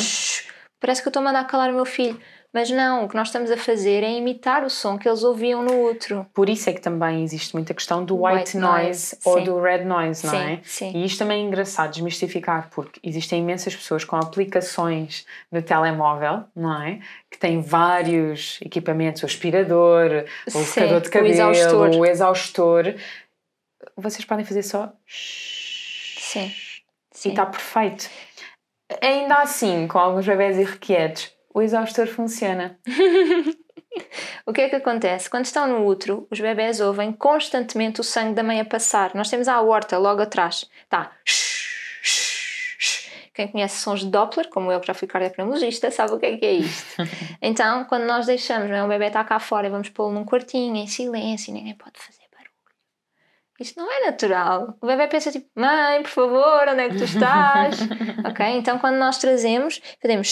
parece 0.79 1.01
que 1.01 1.07
eu 1.07 1.11
estou 1.11 1.21
a 1.21 1.25
mandar 1.25 1.45
calar 1.47 1.69
o 1.69 1.75
meu 1.75 1.85
filho. 1.85 2.19
Mas 2.53 2.69
não, 2.69 3.05
o 3.05 3.07
que 3.07 3.15
nós 3.15 3.29
estamos 3.29 3.49
a 3.49 3.55
fazer 3.55 4.03
é 4.03 4.11
imitar 4.11 4.65
o 4.65 4.69
som 4.69 4.97
que 4.97 5.07
eles 5.07 5.23
ouviam 5.23 5.63
no 5.63 5.73
outro. 5.73 6.25
Por 6.33 6.49
isso 6.49 6.69
é 6.69 6.73
que 6.73 6.81
também 6.81 7.23
existe 7.23 7.53
muita 7.53 7.73
questão 7.73 8.03
do 8.03 8.21
white, 8.25 8.39
White 8.39 8.57
noise, 8.57 8.83
noise, 8.83 9.17
ou 9.23 9.37
sim. 9.37 9.43
do 9.45 9.61
red 9.61 9.85
noise, 9.85 10.25
não 10.25 10.33
Sim, 10.33 10.37
é? 10.37 10.59
sim. 10.63 10.91
E 10.93 11.05
isto 11.05 11.19
também 11.19 11.41
é 11.41 11.47
engraçado 11.47 11.91
desmistificar, 11.91 12.69
porque 12.71 12.99
existem 13.01 13.39
imensas 13.39 13.73
pessoas 13.73 14.03
com 14.03 14.17
aplicações 14.17 15.25
no 15.49 15.61
telemóvel, 15.61 16.43
não 16.53 16.81
é? 16.83 16.99
Que 17.29 17.37
têm 17.37 17.61
vários 17.61 18.59
equipamentos, 18.61 19.23
o 19.23 19.25
aspirador, 19.25 20.25
o 20.47 20.51
secador 20.51 20.99
de 20.99 21.07
o 21.07 21.11
cabelo, 21.11 21.31
exaustor. 21.31 21.89
o 21.95 22.05
exaustor. 22.05 22.95
Vocês 23.95 24.25
podem 24.25 24.43
fazer 24.43 24.63
só. 24.63 24.91
Sim. 25.07 26.47
E 26.47 27.17
sim. 27.17 27.29
está 27.29 27.45
perfeito. 27.45 28.09
Ainda 29.01 29.35
assim, 29.37 29.87
com 29.87 29.97
alguns 29.97 30.25
bebés 30.25 30.57
irrequietos, 30.57 31.31
o 31.53 31.61
exaustor 31.61 32.07
funciona. 32.07 32.79
O 34.45 34.53
que 34.53 34.61
é 34.61 34.69
que 34.69 34.75
acontece? 34.75 35.29
Quando 35.29 35.45
estão 35.45 35.67
no 35.67 35.85
útero, 35.85 36.27
os 36.31 36.39
bebés 36.39 36.79
ouvem 36.79 37.11
constantemente 37.11 37.99
o 37.99 38.03
sangue 38.03 38.33
da 38.33 38.43
mãe 38.43 38.59
a 38.59 38.65
passar. 38.65 39.13
Nós 39.13 39.29
temos 39.29 39.47
a 39.47 39.55
aorta 39.55 39.97
logo 39.97 40.21
atrás. 40.21 40.69
Tá. 40.89 41.11
Quem 43.33 43.47
conhece 43.47 43.79
sons 43.79 44.01
de 44.01 44.07
Doppler, 44.07 44.49
como 44.49 44.71
eu 44.71 44.79
que 44.79 44.87
já 44.87 44.93
fui 44.93 45.07
cardiopneumologista, 45.07 45.89
sabe 45.89 46.13
o 46.13 46.19
que 46.19 46.25
é 46.25 46.37
que 46.37 46.45
é 46.45 46.53
isto. 46.53 47.01
então, 47.41 47.85
quando 47.85 48.03
nós 48.03 48.25
deixamos, 48.25 48.69
não 48.69 48.75
é? 48.75 48.83
o 48.83 48.87
bebê 48.87 49.07
está 49.07 49.23
cá 49.23 49.39
fora 49.39 49.67
e 49.67 49.69
vamos 49.69 49.89
pô-lo 49.89 50.11
num 50.11 50.25
quartinho, 50.25 50.75
em 50.75 50.87
silêncio, 50.87 51.53
ninguém 51.53 51.75
pode 51.75 51.97
fazer 51.97 52.23
barulho. 52.31 52.51
Isto 53.59 53.79
não 53.79 53.91
é 53.91 54.05
natural. 54.05 54.77
O 54.81 54.87
bebê 54.87 55.07
pensa 55.07 55.31
tipo, 55.31 55.47
mãe, 55.55 56.01
por 56.01 56.09
favor, 56.09 56.67
onde 56.67 56.81
é 56.81 56.89
que 56.89 56.97
tu 56.97 57.03
estás? 57.05 57.79
ok? 58.29 58.45
Então, 58.57 58.77
quando 58.79 58.97
nós 58.97 59.17
trazemos, 59.17 59.81
fazemos 60.01 60.27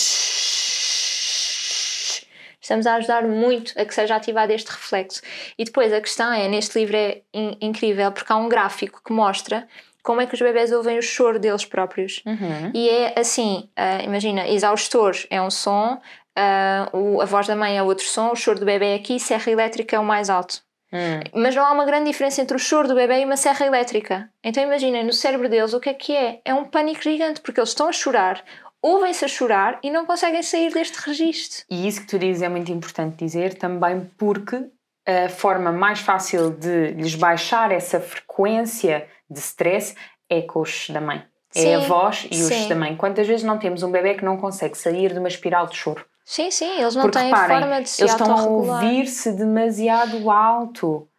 estamos 2.69 2.85
a 2.85 2.95
ajudar 2.95 3.23
muito 3.27 3.73
a 3.75 3.83
que 3.83 3.93
seja 3.93 4.15
ativado 4.15 4.53
este 4.53 4.69
reflexo. 4.69 5.21
E 5.57 5.65
depois 5.65 5.91
a 5.91 5.99
questão 5.99 6.31
é, 6.31 6.47
neste 6.47 6.77
livro 6.79 6.95
é 6.95 7.21
in- 7.33 7.57
incrível 7.59 8.11
porque 8.11 8.31
há 8.31 8.35
um 8.35 8.47
gráfico 8.47 9.01
que 9.03 9.11
mostra 9.11 9.67
como 10.03 10.21
é 10.21 10.27
que 10.27 10.33
os 10.35 10.39
bebés 10.39 10.71
ouvem 10.71 10.97
o 10.97 11.01
choro 11.01 11.39
deles 11.39 11.65
próprios. 11.65 12.21
Uhum. 12.25 12.71
E 12.73 12.89
é 12.89 13.19
assim, 13.19 13.69
ah, 13.75 14.01
imagina, 14.03 14.47
exaustor 14.47 15.13
é 15.29 15.41
um 15.41 15.49
som, 15.49 15.99
ah, 16.35 16.89
o- 16.93 17.19
a 17.21 17.25
voz 17.25 17.47
da 17.47 17.55
mãe 17.55 17.77
é 17.77 17.83
outro 17.83 18.05
som, 18.05 18.31
o 18.31 18.35
choro 18.35 18.59
do 18.59 18.65
bebê 18.65 18.91
é 18.91 18.95
aqui, 18.95 19.19
serra 19.19 19.51
elétrica 19.51 19.95
é 19.95 19.99
o 19.99 20.05
mais 20.05 20.29
alto. 20.29 20.61
Hum. 20.93 21.19
Mas 21.33 21.53
não 21.55 21.65
há 21.65 21.71
uma 21.71 21.85
grande 21.85 22.09
diferença 22.09 22.41
entre 22.41 22.55
o 22.55 22.59
choro 22.59 22.88
do 22.88 22.95
bebê 22.95 23.19
e 23.21 23.25
uma 23.25 23.38
serra 23.38 23.65
elétrica. 23.65 24.29
Então 24.43 24.63
imaginem, 24.63 25.03
no 25.03 25.13
cérebro 25.13 25.49
deles 25.49 25.73
o 25.73 25.79
que 25.79 25.89
é 25.89 25.93
que 25.93 26.15
é? 26.15 26.39
É 26.45 26.53
um 26.53 26.65
pânico 26.65 27.01
gigante, 27.03 27.41
porque 27.41 27.59
eles 27.59 27.69
estão 27.69 27.88
a 27.88 27.91
chorar, 27.91 28.43
ouvem-se 28.81 29.25
a 29.25 29.27
chorar 29.27 29.79
e 29.83 29.89
não 29.89 30.05
conseguem 30.05 30.41
sair 30.43 30.71
deste 30.74 30.98
registro. 30.98 31.65
E 31.69 31.88
isso 31.88 32.01
que 32.01 32.07
tu 32.07 32.19
dizes 32.19 32.41
é 32.41 32.50
muito 32.50 32.71
importante 32.71 33.17
dizer 33.17 33.53
também 33.55 34.09
porque 34.17 34.65
a 35.05 35.29
forma 35.29 35.71
mais 35.71 36.00
fácil 36.00 36.51
de 36.51 36.91
lhes 36.91 37.15
baixar 37.15 37.71
essa 37.71 38.00
frequência 38.00 39.07
de 39.29 39.39
stress 39.39 39.95
é 40.29 40.41
com 40.41 40.62
os 40.62 40.89
da 40.89 41.01
mãe. 41.01 41.24
é 41.55 41.75
a 41.75 41.81
Sim, 41.81 41.88
voz 41.88 42.27
e 42.29 42.36
os 42.41 42.48
sim. 42.48 42.67
da 42.69 42.75
mãe. 42.75 42.95
Quantas 42.95 43.25
vezes 43.27 43.43
não 43.43 43.57
temos 43.57 43.81
um 43.81 43.91
bebê 43.91 44.13
que 44.13 44.24
não 44.24 44.38
consegue 44.38 44.77
sair 44.77 45.12
de 45.12 45.17
uma 45.19 45.27
espiral 45.27 45.65
de 45.67 45.75
choro? 45.75 46.05
Sim, 46.24 46.51
sim, 46.51 46.79
eles 46.79 46.93
não 46.93 47.01
Porque 47.03 47.17
têm 47.17 47.29
reparem, 47.29 47.59
forma 47.59 47.81
de 47.81 47.89
se 47.89 48.01
eles 48.03 48.12
estão 48.12 48.38
a 48.38 48.43
ouvir-se 48.43 49.31
demasiado 49.31 50.29
alto. 50.29 51.09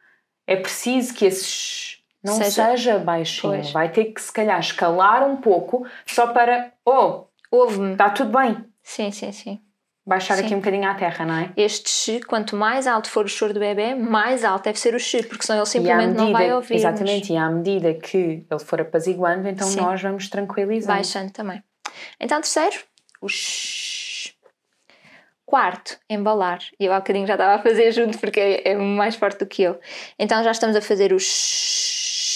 É 0.47 0.55
preciso 0.55 1.13
que 1.15 1.25
esse 1.27 1.45
shh 1.45 2.01
não 2.23 2.35
Seja- 2.35 2.67
seja, 2.67 2.99
baixinho. 2.99 3.55
Pois. 3.55 3.73
Vai 3.73 3.89
ter 3.91 4.05
que 4.07 4.21
se 4.23 4.31
calhar 4.33 4.61
escalar 4.61 5.27
um 5.29 5.37
pouco 5.39 5.85
só 6.07 6.29
para, 6.29 6.73
oh, 6.85 7.25
Ouve-me. 7.51 7.93
está 7.93 8.11
tudo 8.11 8.37
bem. 8.37 8.65
Sim, 8.83 9.11
sim, 9.11 9.33
sim. 9.33 9.61
Baixar 10.07 10.39
Sim. 10.39 10.45
aqui 10.47 10.55
um 10.55 10.59
bocadinho 10.59 10.89
à 10.89 10.95
terra, 10.95 11.27
não 11.27 11.35
é? 11.37 11.53
Este 11.57 11.91
x, 11.91 12.25
quanto 12.25 12.57
mais 12.57 12.87
alto 12.87 13.11
for 13.11 13.25
o 13.27 13.29
choro 13.29 13.53
do 13.53 13.61
bebê, 13.61 13.95
mais 13.95 14.45
alto 14.45 14.65
deve 14.65 14.79
ser 14.79 14.95
o 14.95 14.99
x, 14.99 15.27
porque 15.27 15.45
senão 15.45 15.59
ele 15.61 15.67
simplesmente 15.67 16.17
não 16.17 16.33
vai 16.33 16.53
ouvir. 16.53 16.75
Exatamente, 16.75 17.33
e 17.33 17.37
à 17.37 17.49
medida 17.51 17.95
que 17.95 18.45
ele 18.51 18.65
for 18.65 18.81
apaziguando, 18.81 19.47
então 19.47 19.69
Sim. 19.69 19.81
nós 19.81 20.01
vamos 20.01 20.29
tranquilizando. 20.29 20.97
Baixando 20.97 21.31
também. 21.31 21.63
Então, 22.19 22.41
terceiro, 22.41 22.77
o 23.21 23.29
x. 23.29 24.35
Quarto, 25.45 25.99
embalar. 26.09 26.61
E 26.79 26.87
eu 26.87 26.93
há 26.93 26.99
bocadinho 27.01 27.27
já 27.27 27.35
estava 27.35 27.55
a 27.55 27.63
fazer 27.63 27.93
junto 27.93 28.19
porque 28.19 28.41
é, 28.41 28.71
é 28.71 28.75
mais 28.77 29.17
forte 29.17 29.41
do 29.41 29.47
que 29.47 29.63
eu. 29.63 29.79
Então 30.19 30.43
já 30.43 30.53
estamos 30.53 30.77
a 30.77 30.81
fazer 30.81 31.13
o 31.13 31.19
x. 31.19 32.31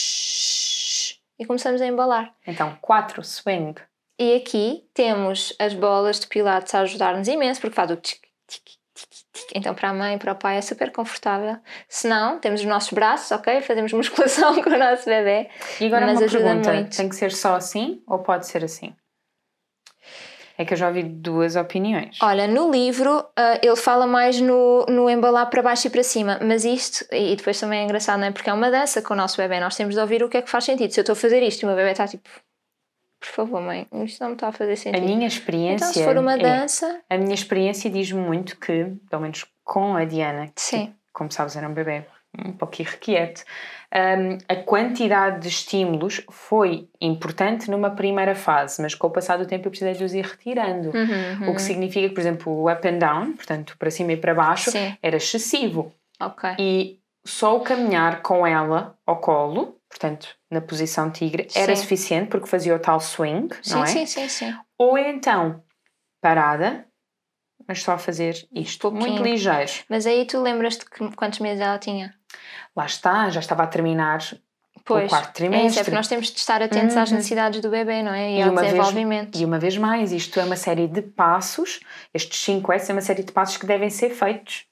E 1.38 1.47
começamos 1.47 1.80
a 1.80 1.87
embalar. 1.87 2.35
Então, 2.47 2.76
quatro, 2.80 3.23
swing. 3.25 3.75
E 4.18 4.37
aqui 4.37 4.85
temos 4.94 5.54
as 5.59 5.75
bolas 5.75 6.21
de 6.21 6.28
pilates 6.28 6.75
a 6.75 6.80
ajudar-nos 6.80 7.26
imenso, 7.26 7.61
porque 7.61 7.75
faz 7.75 7.90
o 7.90 7.97
tic, 7.97 8.21
tic, 8.47 8.62
tic, 8.94 9.09
tic. 9.33 9.50
Então, 9.54 9.75
para 9.75 9.90
a 9.90 9.92
mãe 9.92 10.14
e 10.14 10.18
para 10.18 10.33
o 10.33 10.37
pai 10.37 10.56
é 10.56 10.61
super 10.61 10.92
confortável. 10.92 11.56
Se 11.88 12.06
não, 12.06 12.38
temos 12.38 12.61
os 12.61 12.66
nossos 12.66 12.92
braços, 12.92 13.33
ok? 13.33 13.61
Fazemos 13.61 13.90
musculação 13.92 14.62
com 14.62 14.71
o 14.71 14.78
nosso 14.78 15.04
bebê. 15.04 15.50
E 15.80 15.87
agora 15.87 16.06
Mas 16.06 16.18
uma 16.18 16.26
ajuda 16.26 16.44
pergunta: 16.44 16.73
muito. 16.73 16.97
tem 16.97 17.09
que 17.09 17.16
ser 17.16 17.33
só 17.33 17.56
assim 17.56 18.02
ou 18.06 18.21
pode 18.21 18.47
ser 18.47 18.62
assim? 18.64 18.94
É 20.56 20.64
que 20.64 20.73
eu 20.73 20.76
já 20.76 20.87
ouvi 20.87 21.02
duas 21.02 21.56
opiniões. 21.56 22.16
Olha, 22.23 22.47
no 22.47 22.71
livro 22.71 23.26
ah, 23.37 23.59
ele 23.61 23.75
fala 23.75 24.06
mais 24.06 24.40
no, 24.40 24.87
no 24.87 25.11
embalar 25.11 25.50
para 25.50 25.61
baixo 25.62 25.88
e 25.88 25.90
para 25.90 26.04
cima, 26.04 26.38
mas 26.40 26.64
isto, 26.64 27.04
e 27.11 27.35
depois 27.35 27.59
também 27.59 27.80
é 27.80 27.83
engraçado, 27.83 28.21
não 28.21 28.28
é? 28.28 28.30
Porque 28.30 28.49
é 28.49 28.52
uma 28.52 28.71
dança 28.71 29.02
com 29.02 29.14
o 29.14 29.16
nosso 29.16 29.37
bebê, 29.37 29.59
nós 29.59 29.76
temos 29.76 29.97
de 29.97 30.00
ouvir 30.00 30.23
o 30.23 30.28
que 30.28 30.37
é 30.37 30.42
que 30.42 30.49
faz 30.49 30.62
sentido. 30.62 30.92
Se 30.92 31.00
eu 31.00 31.02
estou 31.02 31.14
a 31.14 31.16
fazer 31.16 31.42
isto 31.42 31.62
e 31.62 31.64
o 31.64 31.66
meu 31.66 31.76
bebê 31.76 31.90
está 31.90 32.06
tipo, 32.06 32.28
favor, 33.35 33.61
mãe, 33.61 33.87
isto 34.05 34.21
não 34.21 34.29
me 34.31 34.35
está 34.35 34.49
a 34.49 34.53
fazer 34.53 34.73
A 34.73 34.76
sentido. 34.76 35.05
minha 35.05 35.26
experiência. 35.26 35.85
Então, 35.87 35.93
se 35.93 36.05
for 36.05 36.17
uma 36.17 36.35
é- 36.35 36.38
dança, 36.38 37.00
a 37.09 37.17
minha 37.19 37.35
experiência 37.35 37.91
diz-me 37.91 38.21
muito 38.21 38.59
que, 38.59 38.93
pelo 39.11 39.23
menos 39.23 39.45
com 39.64 39.97
a 39.97 40.05
Diana, 40.05 40.49
que, 40.55 40.61
sim, 40.61 40.95
como 41.12 41.31
sabes, 41.33 41.57
era 41.57 41.69
um 41.69 41.75
bebê 41.75 42.05
um 42.47 42.50
pouco 42.53 42.83
irrequieto, 42.83 43.43
hum, 43.95 44.38
a 44.49 44.57
quantidade 44.57 45.41
de 45.43 45.49
estímulos 45.49 46.21
foi 46.29 46.88
importante 47.00 47.71
numa 47.71 47.91
primeira 47.91 48.35
fase, 48.35 48.83
mas 48.83 48.93
com 48.95 49.07
o 49.07 49.11
passar 49.11 49.37
do 49.38 49.47
tempo 49.47 49.67
eu 49.69 49.71
precisei 49.71 49.95
de 49.95 50.03
os 50.03 50.12
ir 50.14 50.25
retirando. 50.25 50.91
Uhum, 50.91 51.43
O 51.43 51.47
uhum. 51.50 51.55
que 51.55 51.62
significa 51.62 52.09
que, 52.09 52.14
por 52.14 52.21
exemplo, 52.21 52.53
o 52.53 52.69
up 52.71 52.87
and 52.88 52.99
down, 52.99 53.33
portanto, 53.35 53.76
para 53.79 53.88
cima 53.91 54.12
e 54.12 54.17
para 54.17 54.35
baixo, 54.35 54.71
Sim. 54.73 54.97
era 55.00 55.17
excessivo. 55.17 55.93
ok. 56.21 56.50
E 56.59 56.99
só 57.25 57.57
o 57.57 57.61
caminhar 57.61 58.21
com 58.21 58.45
ela 58.47 58.99
ao 59.07 59.17
colo, 59.21 59.74
portanto, 59.95 60.27
na 60.51 60.61
posição 60.61 61.09
tigre, 61.09 61.47
era 61.55 61.75
Sim. 61.77 61.83
suficiente 61.83 62.29
porque 62.29 62.49
fazia 62.49 62.75
o 62.75 62.79
tal 62.81 62.99
swing, 63.01 63.49
não 63.49 63.63
Sim, 63.63 63.83
é? 63.83 63.87
sim, 63.87 64.07
sim, 64.07 64.29
sim. 64.29 64.59
Ou 64.77 64.99
então, 64.99 65.63
parada, 66.21 66.85
mas 67.69 67.81
só 67.81 67.97
fazer 67.97 68.35
isto, 68.53 68.91
muito 68.91 69.05
Pouquinho. 69.07 69.23
ligeiro. 69.23 69.71
Mas 69.89 70.05
aí 70.05 70.27
tu 70.27 70.43
lembras-te 70.43 70.85
quantos 71.15 71.39
meses 71.39 71.61
ela 71.61 71.79
tinha? 71.79 72.13
Lá 72.75 72.87
está, 72.87 73.31
já 73.31 73.39
estava 73.39 73.63
a 73.63 73.67
terminar 73.69 74.19
Pois, 74.85 75.07
o 75.07 75.09
quarto 75.09 75.27
é 75.29 75.31
isso, 75.31 75.35
trimestre. 75.35 75.81
é 75.81 75.85
porque 75.85 75.97
nós 75.97 76.09
temos 76.09 76.27
de 76.33 76.39
estar 76.39 76.61
atentos 76.61 76.97
às 76.97 77.11
Uhum. 77.11 77.17
necessidades 77.17 77.61
do 77.61 77.71
bebê, 77.71 78.03
não 78.03 78.13
é? 78.13 78.33
E, 78.33 78.39
E 78.39 78.43
ao 78.43 78.51
uma 78.51 78.61
vez- 78.63 78.73
desenvolvimento. 78.73 79.39
E 79.39 79.45
uma 79.45 79.59
vez 79.61 79.77
mais, 79.79 80.11
isto 80.13 80.39
é 80.41 80.45
uma 80.45 80.57
série 80.57 80.89
de 80.89 81.03
passos, 81.03 81.79
estes 82.13 82.41
5 82.41 82.73
S 82.73 82.91
é 82.91 82.95
uma 82.95 83.01
série 83.01 83.23
de 83.23 83.31
passos 83.33 83.57
que 83.57 83.65
devem 83.67 83.89
ser 83.91 84.11
feitos 84.11 84.67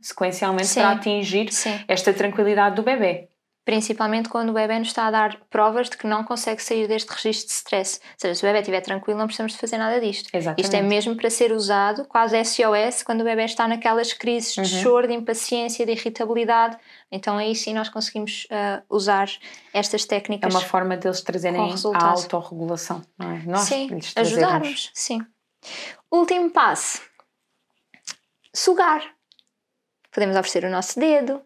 sequencialmente 0.00 0.66
Sim. 0.66 0.80
para 0.80 0.90
atingir 0.90 1.52
Sim, 1.52 1.84
esta 1.86 2.12
tranquilidade 2.12 2.74
do 2.76 2.82
bebê. 2.82 3.28
Principalmente 3.66 4.28
quando 4.28 4.50
o 4.50 4.52
bebê 4.52 4.78
nos 4.78 4.88
está 4.88 5.08
a 5.08 5.10
dar 5.10 5.40
provas 5.50 5.90
de 5.90 5.96
que 5.98 6.06
não 6.06 6.22
consegue 6.22 6.62
sair 6.62 6.86
deste 6.86 7.08
registro 7.12 7.48
de 7.48 7.52
stress. 7.52 8.00
Ou 8.00 8.14
seja, 8.16 8.34
se 8.36 8.44
o 8.44 8.46
bebê 8.46 8.60
estiver 8.60 8.80
tranquilo, 8.80 9.18
não 9.18 9.26
precisamos 9.26 9.52
de 9.54 9.58
fazer 9.58 9.76
nada 9.76 10.00
disto. 10.00 10.30
Exatamente. 10.32 10.62
Isto 10.64 10.74
é 10.76 10.82
mesmo 10.82 11.16
para 11.16 11.28
ser 11.28 11.50
usado 11.50 12.04
quase 12.06 12.42
SOS 12.44 13.02
quando 13.02 13.22
o 13.22 13.24
bebê 13.24 13.44
está 13.44 13.66
naquelas 13.66 14.12
crises 14.12 14.54
de 14.54 14.60
Uhum. 14.60 14.82
choro, 14.82 15.08
de 15.08 15.14
impaciência, 15.14 15.84
de 15.84 15.90
irritabilidade. 15.90 16.78
Então 17.10 17.36
aí 17.36 17.56
sim 17.56 17.74
nós 17.74 17.88
conseguimos 17.88 18.46
ah, 18.52 18.82
usar 18.88 19.28
estas 19.74 20.04
É 20.04 20.06
técnicas. 20.06 20.54
uma 20.54 20.62
forma 20.62 20.96
deles 20.96 21.20
trazerem 21.20 21.60
a 21.92 22.06
autorregulação, 22.08 23.02
não 23.18 23.32
é? 23.32 23.42
Nós 23.44 23.62
sim, 23.62 23.88
lhes 23.88 24.14
trazermos. 24.14 24.42
ajudarmos. 24.44 24.90
Sim. 24.94 25.26
Último 26.08 26.50
passo: 26.50 27.02
sugar. 28.54 29.02
Podemos 30.12 30.36
oferecer 30.36 30.64
o 30.64 30.70
nosso 30.70 30.98
dedo. 31.00 31.42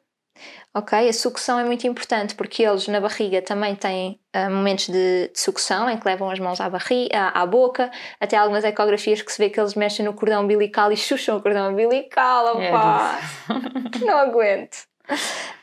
Ok? 0.75 1.09
A 1.09 1.13
sucção 1.13 1.59
é 1.59 1.65
muito 1.65 1.87
importante 1.87 2.35
porque 2.35 2.63
eles 2.63 2.87
na 2.87 3.01
barriga 3.01 3.43
também 3.43 3.75
têm 3.75 4.21
ah, 4.33 4.49
momentos 4.49 4.87
de, 4.87 5.29
de 5.29 5.41
sucção 5.41 5.91
em 5.91 5.99
que 5.99 6.07
levam 6.07 6.31
as 6.31 6.39
mãos 6.39 6.61
à, 6.61 6.71
barriga, 6.71 7.19
à, 7.19 7.43
à 7.43 7.47
boca. 7.47 7.91
Até 8.21 8.37
algumas 8.37 8.65
ecografias 8.65 9.21
que 9.23 9.33
se 9.33 9.39
vê 9.39 9.51
que 9.51 9.59
eles 9.59 9.75
mexem 9.75 10.05
no 10.05 10.15
cordão 10.15 10.45
umbilical 10.45 10.93
e 10.93 10.97
chucham 10.97 11.37
o 11.37 11.43
cordão 11.43 11.73
umbilical. 11.73 12.61
É 12.61 12.69
Opa! 12.69 13.21
Não 14.05 14.19
aguento. 14.19 14.91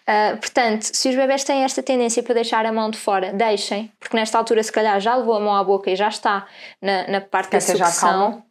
Ah, 0.05 0.38
portanto, 0.39 0.84
se 0.84 1.10
os 1.10 1.15
bebés 1.15 1.43
têm 1.43 1.63
esta 1.63 1.84
tendência 1.84 2.24
para 2.24 2.36
deixar 2.36 2.65
a 2.65 2.72
mão 2.72 2.89
de 2.89 2.98
fora, 2.98 3.34
deixem, 3.34 3.91
porque 4.00 4.15
nesta 4.15 4.38
altura 4.38 4.63
se 4.63 4.72
calhar 4.72 5.00
já 5.01 5.15
levou 5.15 5.36
a 5.36 5.39
mão 5.39 5.53
à 5.53 5.62
boca 5.63 5.91
e 5.91 5.98
já 5.98 6.07
está 6.07 6.48
na, 6.81 7.07
na 7.07 7.22
parte 7.22 7.51
da 7.51 7.57
Até 7.57 7.75
já 7.75 7.86
sucção. 7.88 8.43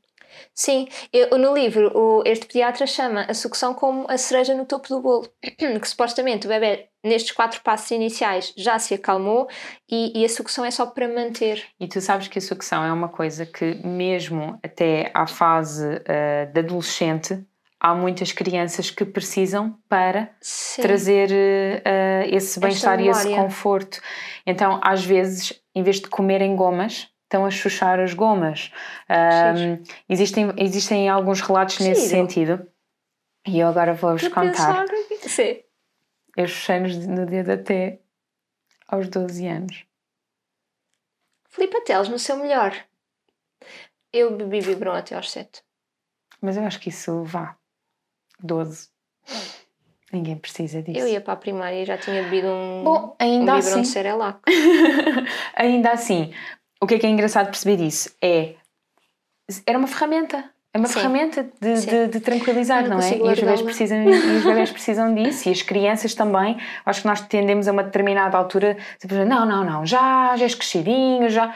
Sim, 0.58 0.88
eu, 1.12 1.36
no 1.38 1.54
livro 1.54 1.92
o, 1.94 2.22
este 2.24 2.46
pediatra 2.46 2.86
chama 2.86 3.26
a 3.28 3.34
sucção 3.34 3.74
como 3.74 4.06
a 4.08 4.16
cereja 4.16 4.54
no 4.54 4.64
topo 4.64 4.88
do 4.88 5.02
bolo, 5.02 5.28
que 5.42 5.86
supostamente 5.86 6.46
o 6.46 6.48
bebê 6.48 6.86
nestes 7.04 7.32
quatro 7.32 7.60
passos 7.60 7.90
iniciais 7.90 8.54
já 8.56 8.78
se 8.78 8.94
acalmou 8.94 9.46
e, 9.86 10.18
e 10.18 10.24
a 10.24 10.28
sucção 10.30 10.64
é 10.64 10.70
só 10.70 10.86
para 10.86 11.06
manter. 11.08 11.62
E 11.78 11.86
tu 11.86 12.00
sabes 12.00 12.28
que 12.28 12.38
a 12.38 12.42
sucção 12.42 12.82
é 12.82 12.90
uma 12.90 13.10
coisa 13.10 13.44
que, 13.44 13.74
mesmo 13.86 14.58
até 14.62 15.10
à 15.12 15.26
fase 15.26 15.84
ah, 16.08 16.46
de 16.46 16.60
adolescente, 16.60 17.38
há 17.78 17.94
muitas 17.94 18.32
crianças 18.32 18.90
que 18.90 19.04
precisam 19.04 19.78
para 19.90 20.30
Sim. 20.40 20.80
trazer 20.80 21.30
ah, 21.84 22.26
esse 22.28 22.58
bem-estar 22.58 22.98
e 22.98 23.08
esse 23.08 23.28
conforto. 23.28 24.00
Então, 24.46 24.80
às 24.82 25.04
vezes, 25.04 25.52
em 25.74 25.82
vez 25.82 26.00
de 26.00 26.08
comerem 26.08 26.56
gomas, 26.56 27.08
estão 27.26 27.44
a 27.44 27.50
chuchar 27.50 27.98
as 28.00 28.14
gomas. 28.14 28.70
Ah, 29.08 29.52
existem, 30.08 30.52
existem 30.56 31.08
alguns 31.08 31.40
relatos 31.40 31.78
nesse 31.80 32.02
Giro. 32.08 32.10
sentido. 32.10 32.70
E 33.46 33.58
eu 33.60 33.68
agora 33.68 33.92
vou-vos 33.94 34.26
contar. 34.28 34.86
pensar- 34.86 34.86
Sim. 35.28 35.60
Eu 36.36 36.46
chuchei 36.48 36.80
nos- 36.80 37.06
no 37.06 37.26
dedo 37.26 37.50
até 37.52 38.00
aos 38.88 39.08
12 39.08 39.46
anos. 39.46 39.84
Filipe 41.48 41.80
Teles 41.84 42.08
no 42.08 42.18
seu 42.18 42.36
melhor. 42.36 42.74
Eu 44.12 44.36
bebi 44.36 44.60
biberon 44.60 44.92
até 44.94 45.14
aos 45.14 45.30
7. 45.30 45.62
Mas 46.40 46.56
eu 46.56 46.64
acho 46.64 46.78
que 46.80 46.90
isso 46.90 47.22
vá. 47.24 47.56
12. 48.42 48.88
Ninguém 50.12 50.36
precisa 50.36 50.82
disso. 50.82 50.98
Eu 50.98 51.08
ia 51.08 51.20
para 51.20 51.32
a 51.32 51.36
primária 51.36 51.82
e 51.82 51.84
já 51.84 51.96
tinha 51.98 52.22
bebido 52.22 52.46
um, 52.48 52.84
Bom, 52.84 53.06
um 53.08 53.16
ainda 53.18 53.54
biberon 53.56 53.58
assim. 53.72 53.82
de 53.82 53.88
Cerelac. 53.88 54.40
ainda 55.56 55.90
assim, 55.92 56.32
o 56.80 56.86
que 56.86 56.94
é 56.94 56.98
que 56.98 57.06
é 57.06 57.10
engraçado 57.10 57.46
perceber 57.46 57.76
disso? 57.76 58.10
É. 58.20 58.54
Era 59.66 59.78
uma 59.78 59.86
ferramenta. 59.86 60.44
É 60.74 60.78
uma 60.78 60.88
Sim. 60.88 60.94
ferramenta 60.94 61.48
de, 61.58 61.86
de, 61.86 62.08
de 62.08 62.20
tranquilizar, 62.20 62.84
Eu 62.84 62.90
não 62.90 62.98
não, 62.98 63.04
é? 63.04 63.16
E 63.16 63.22
os, 63.22 63.40
bebés 63.40 63.62
precisam, 63.62 64.02
e 64.02 64.36
os 64.36 64.44
bebés 64.44 64.70
precisam 64.70 65.14
disso, 65.14 65.48
e 65.48 65.52
as 65.52 65.62
crianças 65.62 66.14
também. 66.14 66.58
Acho 66.84 67.00
que 67.00 67.06
nós 67.06 67.22
tendemos 67.22 67.66
a 67.66 67.72
uma 67.72 67.82
determinada 67.82 68.36
altura, 68.36 68.76
tipo, 69.00 69.14
não, 69.14 69.46
não, 69.46 69.64
não, 69.64 69.86
já, 69.86 70.36
já 70.36 70.44
és 70.44 70.54
crescidinho, 70.54 71.30
já. 71.30 71.54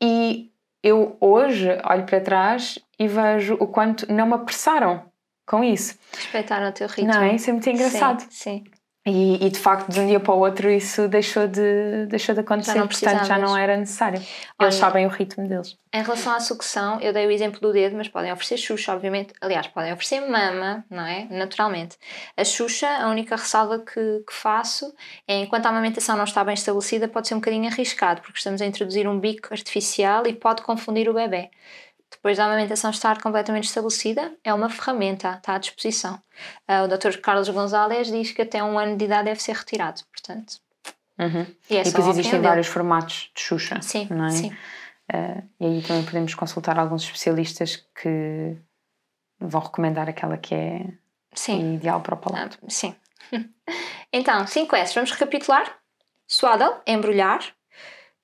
E 0.00 0.48
eu 0.80 1.16
hoje 1.20 1.68
olho 1.84 2.04
para 2.04 2.20
trás 2.20 2.78
e 2.96 3.08
vejo 3.08 3.54
o 3.54 3.66
quanto 3.66 4.10
não 4.12 4.26
me 4.26 4.34
apressaram 4.34 5.02
com 5.44 5.64
isso. 5.64 5.98
Respeitaram 6.14 6.68
o 6.68 6.72
teu 6.72 6.86
ritmo. 6.86 7.12
Não 7.12 7.22
é? 7.22 7.34
Isso 7.34 7.50
é 7.50 7.52
muito 7.52 7.68
engraçado. 7.68 8.20
Sim, 8.20 8.28
sim. 8.30 8.64
E, 9.08 9.46
e, 9.46 9.50
de 9.50 9.58
facto, 9.60 9.88
de 9.88 10.00
um 10.00 10.06
dia 10.08 10.18
para 10.18 10.34
o 10.34 10.40
outro, 10.40 10.68
isso 10.68 11.06
deixou 11.06 11.46
de, 11.46 12.06
deixou 12.08 12.34
de 12.34 12.40
acontecer, 12.40 12.74
não 12.74 12.88
portanto 12.88 13.24
já 13.24 13.38
não 13.38 13.56
era 13.56 13.76
necessário. 13.76 14.20
Olha, 14.58 14.66
Eles 14.66 14.74
sabem 14.74 15.06
o 15.06 15.08
ritmo 15.08 15.46
deles. 15.46 15.78
Em 15.94 16.02
relação 16.02 16.34
à 16.34 16.40
sucção, 16.40 17.00
eu 17.00 17.12
dei 17.12 17.24
o 17.24 17.30
exemplo 17.30 17.60
do 17.60 17.72
dedo, 17.72 17.96
mas 17.96 18.08
podem 18.08 18.32
oferecer 18.32 18.56
Xuxa, 18.56 18.92
obviamente. 18.92 19.32
Aliás, 19.40 19.68
podem 19.68 19.92
oferecer 19.92 20.20
mama, 20.22 20.84
não 20.90 21.06
é? 21.06 21.28
Naturalmente. 21.30 21.96
A 22.36 22.44
Xuxa, 22.44 22.88
a 22.88 23.08
única 23.08 23.36
ressalva 23.36 23.78
que, 23.78 23.94
que 23.94 24.34
faço 24.34 24.92
é 25.28 25.38
enquanto 25.38 25.66
a 25.66 25.68
amamentação 25.68 26.16
não 26.16 26.24
está 26.24 26.42
bem 26.42 26.54
estabelecida, 26.54 27.06
pode 27.06 27.28
ser 27.28 27.34
um 27.34 27.38
bocadinho 27.38 27.68
arriscado, 27.68 28.22
porque 28.22 28.38
estamos 28.38 28.60
a 28.60 28.66
introduzir 28.66 29.06
um 29.08 29.20
bico 29.20 29.54
artificial 29.54 30.26
e 30.26 30.32
pode 30.32 30.62
confundir 30.62 31.08
o 31.08 31.14
bebê. 31.14 31.48
Depois 32.16 32.36
da 32.36 32.46
amamentação 32.46 32.90
estar 32.90 33.20
completamente 33.22 33.64
estabelecida, 33.64 34.32
é 34.42 34.52
uma 34.52 34.68
ferramenta, 34.68 35.34
está 35.36 35.54
à 35.54 35.58
disposição. 35.58 36.20
Ah, 36.66 36.82
o 36.82 36.88
Dr. 36.88 37.18
Carlos 37.20 37.48
Gonzalez 37.48 38.08
diz 38.08 38.32
que 38.32 38.42
até 38.42 38.62
um 38.62 38.78
ano 38.78 38.96
de 38.96 39.04
idade 39.04 39.26
deve 39.26 39.40
ser 39.40 39.54
retirado, 39.54 40.02
portanto. 40.12 40.58
Uhum. 41.18 41.46
E 41.70 41.76
é 41.76 41.80
e 41.80 41.84
depois 41.84 42.08
existem 42.08 42.40
vários 42.40 42.66
formatos 42.66 43.30
de 43.34 43.40
Xuxa. 43.40 43.80
Sim, 43.80 44.06
não 44.10 44.26
é? 44.26 44.30
sim. 44.30 44.56
Eh, 45.12 45.42
e 45.60 45.66
aí 45.66 45.82
também 45.82 46.04
podemos 46.04 46.34
consultar 46.34 46.78
alguns 46.78 47.04
especialistas 47.04 47.76
que 48.00 48.56
vão 49.38 49.60
recomendar 49.60 50.08
aquela 50.08 50.36
que 50.36 50.54
é 50.54 50.86
Sim. 51.32 51.74
ideal 51.74 52.00
para 52.00 52.14
o 52.14 52.18
palato. 52.18 52.58
Ah, 52.62 52.66
sim. 52.68 52.94
Então, 54.12 54.46
5 54.46 54.76
S, 54.76 54.94
vamos 54.94 55.10
recapitular. 55.10 55.78
Swaddle, 56.28 56.80
embrulhar. 56.86 57.40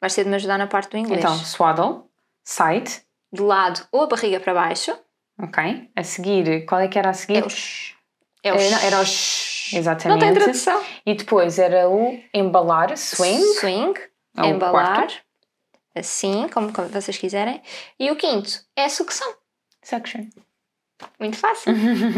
Vai 0.01 0.09
ser 0.09 0.25
de 0.25 0.31
me 0.31 0.37
ajudar 0.37 0.57
na 0.57 0.67
parte 0.67 0.91
do 0.91 0.97
inglês. 0.97 1.19
Então, 1.19 1.37
swaddle, 1.37 2.09
side, 2.43 3.03
de 3.33 3.41
lado 3.43 3.87
ou 3.91 4.03
a 4.03 4.07
barriga 4.07 4.39
para 4.41 4.55
baixo. 4.55 4.97
ok? 5.41 5.91
A 5.97 6.03
seguir, 6.05 6.65
qual 6.67 6.81
é 6.81 6.89
que 6.89 6.99
era 6.99 7.11
a 7.11 7.15
seguir? 7.15 7.43
É 7.43 7.47
o 7.47 7.51
sh. 7.51 7.95
É 8.45 8.53
o 8.53 8.57
não, 8.57 8.79
era 8.81 9.01
o 9.01 9.05
sh. 9.05 9.09
sh, 9.11 9.73
Não 9.73 9.79
exatamente. 9.81 10.21
tem 10.21 10.35
tradução. 10.35 10.83
E 11.07 11.15
depois 11.15 11.59
era 11.59 11.89
o 11.89 12.19
embalar, 12.35 12.97
swing, 12.97 13.43
Swing. 13.55 13.95
Embalar. 14.37 14.97
quarto. 14.97 15.23
Assim, 15.95 16.49
como, 16.49 16.73
como 16.73 16.89
vocês 16.89 17.17
quiserem. 17.19 17.63
E 18.01 18.11
o 18.11 18.17
quinto 18.17 18.51
é 18.77 18.85
a 18.85 18.89
sucção. 18.89 19.35
suction. 19.85 20.27
Muito 21.19 21.37
fácil. 21.37 21.73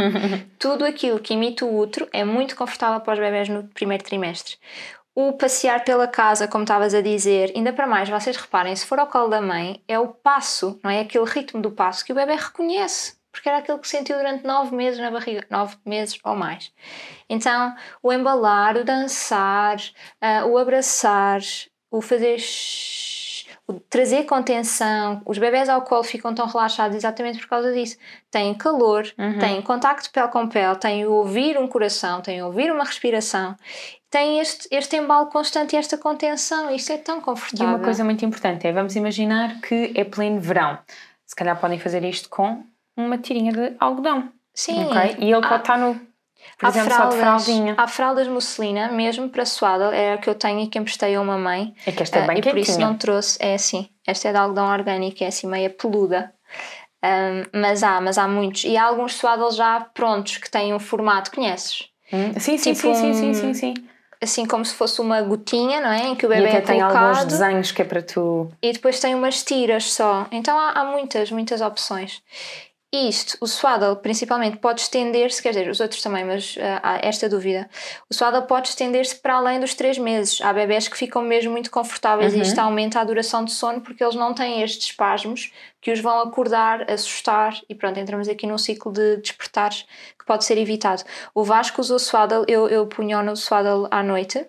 Tudo 0.59 0.85
aquilo 0.85 1.19
que 1.19 1.35
imita 1.35 1.65
o 1.65 1.77
útero 1.79 2.09
é 2.13 2.23
muito 2.25 2.55
confortável 2.55 3.01
para 3.01 3.15
os 3.15 3.19
bebés 3.19 3.49
no 3.49 3.65
primeiro 3.69 4.05
trimestre. 4.05 4.57
O 5.17 5.33
passear 5.33 5.85
pela 5.85 6.09
casa, 6.09 6.49
como 6.49 6.65
estavas 6.65 6.93
a 6.93 7.01
dizer, 7.01 7.53
ainda 7.55 7.73
para 7.73 7.87
mais, 7.87 8.09
vocês 8.09 8.37
reparem, 8.37 8.75
se 8.75 8.85
for 8.85 8.99
ao 8.99 9.07
colo 9.07 9.29
da 9.29 9.41
mãe, 9.41 9.81
é 9.87 9.97
o 9.97 10.09
passo, 10.09 10.81
não 10.83 10.91
é? 10.91 11.01
Aquele 11.01 11.25
ritmo 11.25 11.63
do 11.63 11.71
passo 11.71 12.05
que 12.05 12.11
o 12.11 12.17
bebê 12.17 12.35
reconhece, 12.35 13.17
porque 13.31 13.49
era 13.49 13.59
aquilo 13.59 13.79
que 13.79 13.87
sentiu 13.87 14.17
durante 14.17 14.45
nove 14.45 14.75
meses 14.75 14.99
na 14.99 15.13
barriga, 15.13 15.47
nove 15.49 15.77
meses 15.87 16.19
ou 16.25 16.35
mais. 16.35 16.73
Então, 17.29 17.77
o 18.03 18.13
embalar, 18.13 18.77
o 18.77 18.85
dançar, 18.85 19.77
ah, 20.21 20.47
o 20.47 20.59
abraçar, 20.59 21.41
o 21.93 22.03
fazer 22.03 22.39
trazer 23.89 24.25
contenção, 24.25 25.23
os 25.25 25.39
bebés 25.39 25.69
ao 25.69 25.83
colo 25.83 26.03
ficam 26.05 26.35
tão 26.35 26.47
relaxados 26.47 26.97
exatamente 26.97 27.39
por 27.39 27.49
causa 27.49 27.73
disso. 27.73 27.97
Têm 28.31 28.53
calor, 28.55 29.05
Uhum. 29.19 29.39
têm 29.39 29.63
contacto 29.63 30.11
pele 30.11 30.29
com 30.29 30.47
pele, 30.49 30.77
têm 30.77 31.07
ouvir 31.07 31.59
um 31.59 31.67
coração, 31.67 32.21
têm 32.21 32.43
ouvir 32.43 32.71
uma 32.71 32.85
respiração, 32.85 33.57
têm 34.11 34.39
este, 34.39 34.69
este 34.71 34.97
embalo 34.97 35.27
constante 35.27 35.75
e 35.75 35.79
esta 35.79 35.97
contenção. 35.97 36.75
Isto 36.75 36.93
é 36.93 36.99
tão 36.99 37.19
E 37.19 37.23
confortável. 37.23 37.67
uma 37.75 37.79
coisa 37.79 38.05
muito 38.05 38.25
importante 38.25 38.67
é, 38.67 38.73
vamos 38.73 38.95
imaginar 38.97 39.61
que 39.61 39.93
é 39.97 40.05
pleno 40.05 40.41
verão. 40.41 40.79
Se 41.27 41.35
calhar 41.35 41.59
podem 41.59 41.79
fazer 41.79 42.05
isto 42.05 42.29
com 42.29 42.63
uma 42.97 43.17
tirinha 43.19 43.51
de 43.53 43.75
algodão, 43.81 44.29
Sim, 44.53 44.85
ok? 44.85 45.17
E 45.19 45.25
ele 45.25 45.35
há- 45.35 45.49
pode 45.49 45.63
estar 45.63 45.79
no, 45.79 45.99
por 46.59 46.67
há 46.67 46.69
exemplo, 46.71 46.93
só 46.93 47.07
de 47.07 47.17
fraldas, 47.17 47.45
fraldinha. 47.45 47.75
há 47.79 47.87
fraldas 47.89 48.29
musselina, 48.29 48.89
mesmo 48.93 49.29
para 49.29 49.45
swaddle, 49.45 49.93
é 49.93 50.15
a 50.15 50.19
que 50.19 50.29
eu 50.29 50.35
tenho 50.35 50.61
e 50.61 50.67
que 50.69 50.79
emprestei 50.79 51.15
a 51.15 51.21
uma 51.21 51.37
mãe. 51.39 51.75
É 51.87 51.93
que 51.93 52.03
esta 52.03 52.19
é 52.19 52.23
Ah, 52.23 52.27
bem 52.29 52.39
e 52.39 52.43
por 52.43 52.57
isso 52.59 52.73
quentinha. 52.73 52.89
não 52.89 52.97
trouxe, 52.97 53.39
é 53.41 53.55
assim, 53.55 53.89
esta 54.07 54.29
é 54.29 54.33
de 54.33 54.39
algodão 54.39 54.67
orgânico, 54.71 55.23
é 55.23 55.27
assim 55.29 55.47
meia 55.47 55.71
peluda. 55.71 56.33
Ahm, 57.03 57.45
mas 57.53 57.83
há, 57.83 58.01
mas 58.01 58.17
há 58.17 58.27
muitos. 58.27 58.65
E 58.65 58.77
há 58.77 58.85
alguns 58.85 59.15
swaddles 59.15 59.57
já 59.57 59.81
prontos 59.93 60.39
que 60.39 60.51
têm 60.51 60.73
um 60.73 60.79
formato, 60.79 61.31
conheces? 61.31 61.89
Hum, 62.13 62.33
Sim, 62.39 62.57
sim, 62.59 62.73
tipo 62.75 62.89
sim, 62.89 62.95
sim, 62.95 63.13
sim, 63.13 63.35
um- 63.35 63.35
sim, 63.35 63.55
sim. 63.55 63.75
Assim 64.23 64.47
como 64.47 64.65
se 64.65 64.75
fosse 64.75 65.03
uma 65.03 65.21
gotinha, 65.21 65.81
não 65.83 65.91
é? 65.91 66.07
Em 66.07 66.15
que 66.15 66.25
o 66.25 66.33
E 66.33 66.37
bebê 66.37 66.49
até 66.49 66.57
é 66.59 66.61
tem 66.63 66.81
alguns 66.81 67.25
desenhos 67.27 67.73
que 67.73 67.83
é 67.83 67.85
para 67.85 68.01
tu. 68.03 68.51
e 68.63 68.73
depois 68.73 68.99
tem 68.99 69.15
umas 69.15 69.43
tiras 69.43 69.93
só. 69.93 70.27
Então 70.33 70.59
há, 70.59 70.71
há 70.71 70.85
muitas, 70.85 71.31
muitas 71.31 71.61
opções. 71.61 72.23
Isto, 72.97 73.37
o 73.41 73.47
swaddle 73.49 73.97
principalmente 73.97 74.59
pode 74.59 74.83
estender-se, 74.83 75.43
quer 75.43 75.49
dizer, 75.49 75.69
os 75.69 75.81
outros 75.81 76.01
também, 76.01 76.25
mas 76.25 76.57
ah, 76.61 76.81
há 76.81 76.99
esta 77.03 77.29
dúvida. 77.29 77.69
O 78.09 78.15
swaddle 78.15 78.43
pode 78.43 78.69
estender-se 78.69 79.17
para 79.17 79.35
além 79.35 79.59
dos 79.59 79.75
três 79.75 79.99
meses. 79.99 80.41
Há 80.41 80.53
bebés 80.53 80.87
que 80.87 80.97
ficam 80.97 81.21
mesmo 81.21 81.51
muito 81.51 81.73
confortáveis 81.73 82.33
Uhum. 82.33 82.39
e 82.39 82.43
isto 82.43 82.57
aumenta 82.61 83.01
a 83.01 83.05
duração 83.05 83.45
de 83.45 83.51
sono 83.51 83.81
porque 83.81 84.05
eles 84.05 84.15
não 84.15 84.33
têm 84.33 84.63
estes 84.63 84.87
espasmos 84.87 85.53
que 85.81 85.91
os 85.91 85.99
vão 85.99 86.21
acordar, 86.21 86.89
assustar 86.89 87.61
e 87.69 87.75
pronto, 87.75 87.99
entramos 87.99 88.29
aqui 88.29 88.47
num 88.47 88.59
ciclo 88.59 88.93
de 88.93 89.17
despertares 89.17 89.85
que 90.17 90.25
pode 90.25 90.45
ser 90.45 90.57
evitado. 90.57 91.03
O 91.35 91.43
Vasco 91.43 91.81
usou 91.81 91.99
swaddle, 91.99 92.45
eu, 92.47 92.69
eu 92.69 92.87
punho 92.87 93.21
no 93.25 93.37
swaddle 93.37 93.89
à 93.91 94.05
noite 94.05 94.47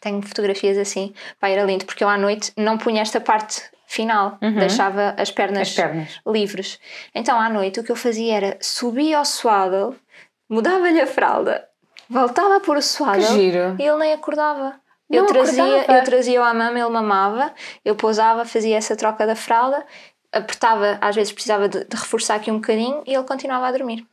Tenho 0.00 0.22
fotografias 0.22 0.78
assim. 0.78 1.12
Pá, 1.40 1.48
era 1.48 1.64
lindo, 1.64 1.84
porque 1.84 2.02
eu 2.04 2.08
à 2.08 2.16
noite 2.16 2.52
não 2.56 2.78
punha 2.78 3.02
esta 3.02 3.20
parte 3.20 3.62
final, 3.88 4.38
deixava 4.40 5.14
as 5.18 5.30
pernas, 5.30 5.68
As 5.68 5.74
pernas. 5.74 6.20
livres. 6.26 6.78
Então 7.14 7.40
à 7.40 7.48
noite 7.48 7.80
o 7.80 7.82
que 7.84 7.90
eu 7.90 7.96
fazia 7.96 8.36
era 8.36 8.58
subir 8.60 9.14
ao 9.14 9.24
swaddle, 9.24 9.96
mudava-lhe 10.48 11.00
a 11.00 11.06
fralda, 11.06 11.66
voltava 12.08 12.56
a 12.56 12.60
pôr 12.60 12.76
o 12.76 12.82
swaddle 12.82 13.36
e 13.78 13.82
ele 13.82 13.96
nem 13.98 14.12
acordava. 14.12 14.74
Não 15.10 15.18
Eu 15.20 15.26
trazia, 15.26 15.64
acordava? 15.64 15.98
eu 15.98 16.04
trazia-o 16.04 16.44
à 16.44 16.52
mama, 16.52 16.78
ele 16.78 16.88
mamava, 16.90 17.52
eu 17.82 17.96
pousava, 17.96 18.44
fazia 18.44 18.76
essa 18.76 18.94
troca 18.94 19.26
da 19.26 19.34
fralda, 19.34 19.84
apertava, 20.30 20.98
às 21.00 21.16
vezes 21.16 21.32
precisava 21.32 21.66
de, 21.66 21.82
de 21.84 21.96
reforçar 21.96 22.34
aqui 22.34 22.50
um 22.50 22.56
bocadinho 22.56 23.02
e 23.06 23.14
ele 23.14 23.24
continuava 23.24 23.68
a 23.68 23.72
dormir. 23.72 24.06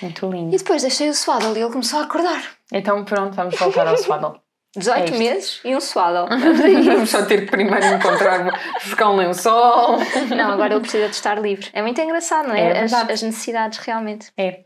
Muito 0.00 0.26
E 0.26 0.30
lindo. 0.30 0.56
depois 0.56 0.80
deixei 0.82 1.10
o 1.10 1.14
swaddle 1.14 1.54
e 1.56 1.60
ele 1.60 1.70
começou 1.70 2.00
a 2.00 2.04
acordar. 2.04 2.42
Então 2.72 3.04
pronto, 3.04 3.34
vamos 3.34 3.58
voltar 3.58 3.86
ao 3.88 3.96
swaddle. 3.98 4.40
18 4.78 5.14
É 5.14 5.18
meses 5.18 5.60
e 5.64 5.74
um 5.76 5.80
swaddle. 5.80 6.28
Vamos 6.84 7.10
só 7.10 7.22
ter 7.24 7.42
que 7.44 7.50
primeiro 7.50 7.84
encontrar, 7.86 8.44
buscar 8.84 9.10
um 9.10 9.16
lençol. 9.16 9.98
Não, 10.36 10.52
agora 10.52 10.72
ele 10.74 10.80
precisa 10.80 11.08
de 11.08 11.14
estar 11.14 11.38
livre. 11.40 11.68
É 11.72 11.82
muito 11.82 12.00
engraçado, 12.00 12.48
não 12.48 12.54
é? 12.54 12.78
É 12.78 12.82
as, 12.84 12.92
as 12.92 13.22
necessidades 13.22 13.78
realmente. 13.78 14.28
É. 14.36 14.60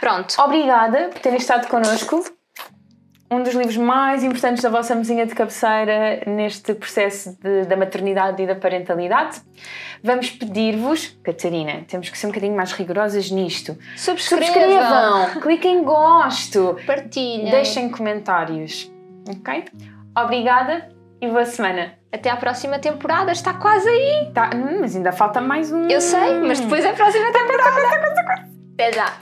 Pronto. 0.00 0.34
Obrigada 0.40 1.08
por 1.08 1.18
terem 1.20 1.38
estado 1.38 1.68
connosco. 1.68 2.24
Um 3.32 3.44
dos 3.44 3.54
livros 3.54 3.76
mais 3.76 4.24
importantes 4.24 4.60
da 4.60 4.68
vossa 4.68 4.92
mesinha 4.92 5.24
de 5.24 5.32
cabeceira 5.36 6.20
neste 6.26 6.74
processo 6.74 7.38
de- 7.40 7.64
da 7.64 7.76
maternidade 7.76 8.42
e 8.42 8.46
da 8.46 8.56
parentalidade. 8.56 9.40
Vamos 10.02 10.30
pedir-vos, 10.30 11.16
Catarina, 11.22 11.84
temos 11.86 12.08
que 12.10 12.18
ser 12.18 12.26
um 12.26 12.30
bocadinho 12.30 12.56
mais 12.56 12.72
rigorosas 12.72 13.30
nisto. 13.30 13.78
Subscrevam, 13.96 14.46
Subscrevam, 14.48 15.40
cliquem 15.42 15.76
em 15.78 15.84
gosto, 15.84 16.76
partilhem. 16.84 17.50
deixem 17.52 17.88
comentários. 17.88 18.90
Ok? 19.28 19.64
Obrigada 20.16 20.88
e 21.20 21.28
boa 21.28 21.44
semana. 21.44 21.94
Até 22.12 22.30
à 22.30 22.36
próxima 22.36 22.78
temporada, 22.78 23.30
está 23.30 23.54
quase 23.54 23.88
aí. 23.88 24.32
Tá, 24.32 24.50
hum, 24.54 24.78
mas 24.80 24.96
ainda 24.96 25.12
falta 25.12 25.40
mais 25.40 25.70
um. 25.70 25.88
Eu 25.88 26.00
sei, 26.00 26.40
mas 26.40 26.60
depois 26.60 26.84
é 26.84 26.90
a 26.90 26.94
próxima 26.94 27.32
temporada. 27.32 28.50
Até 28.74 28.92
já. 28.92 29.12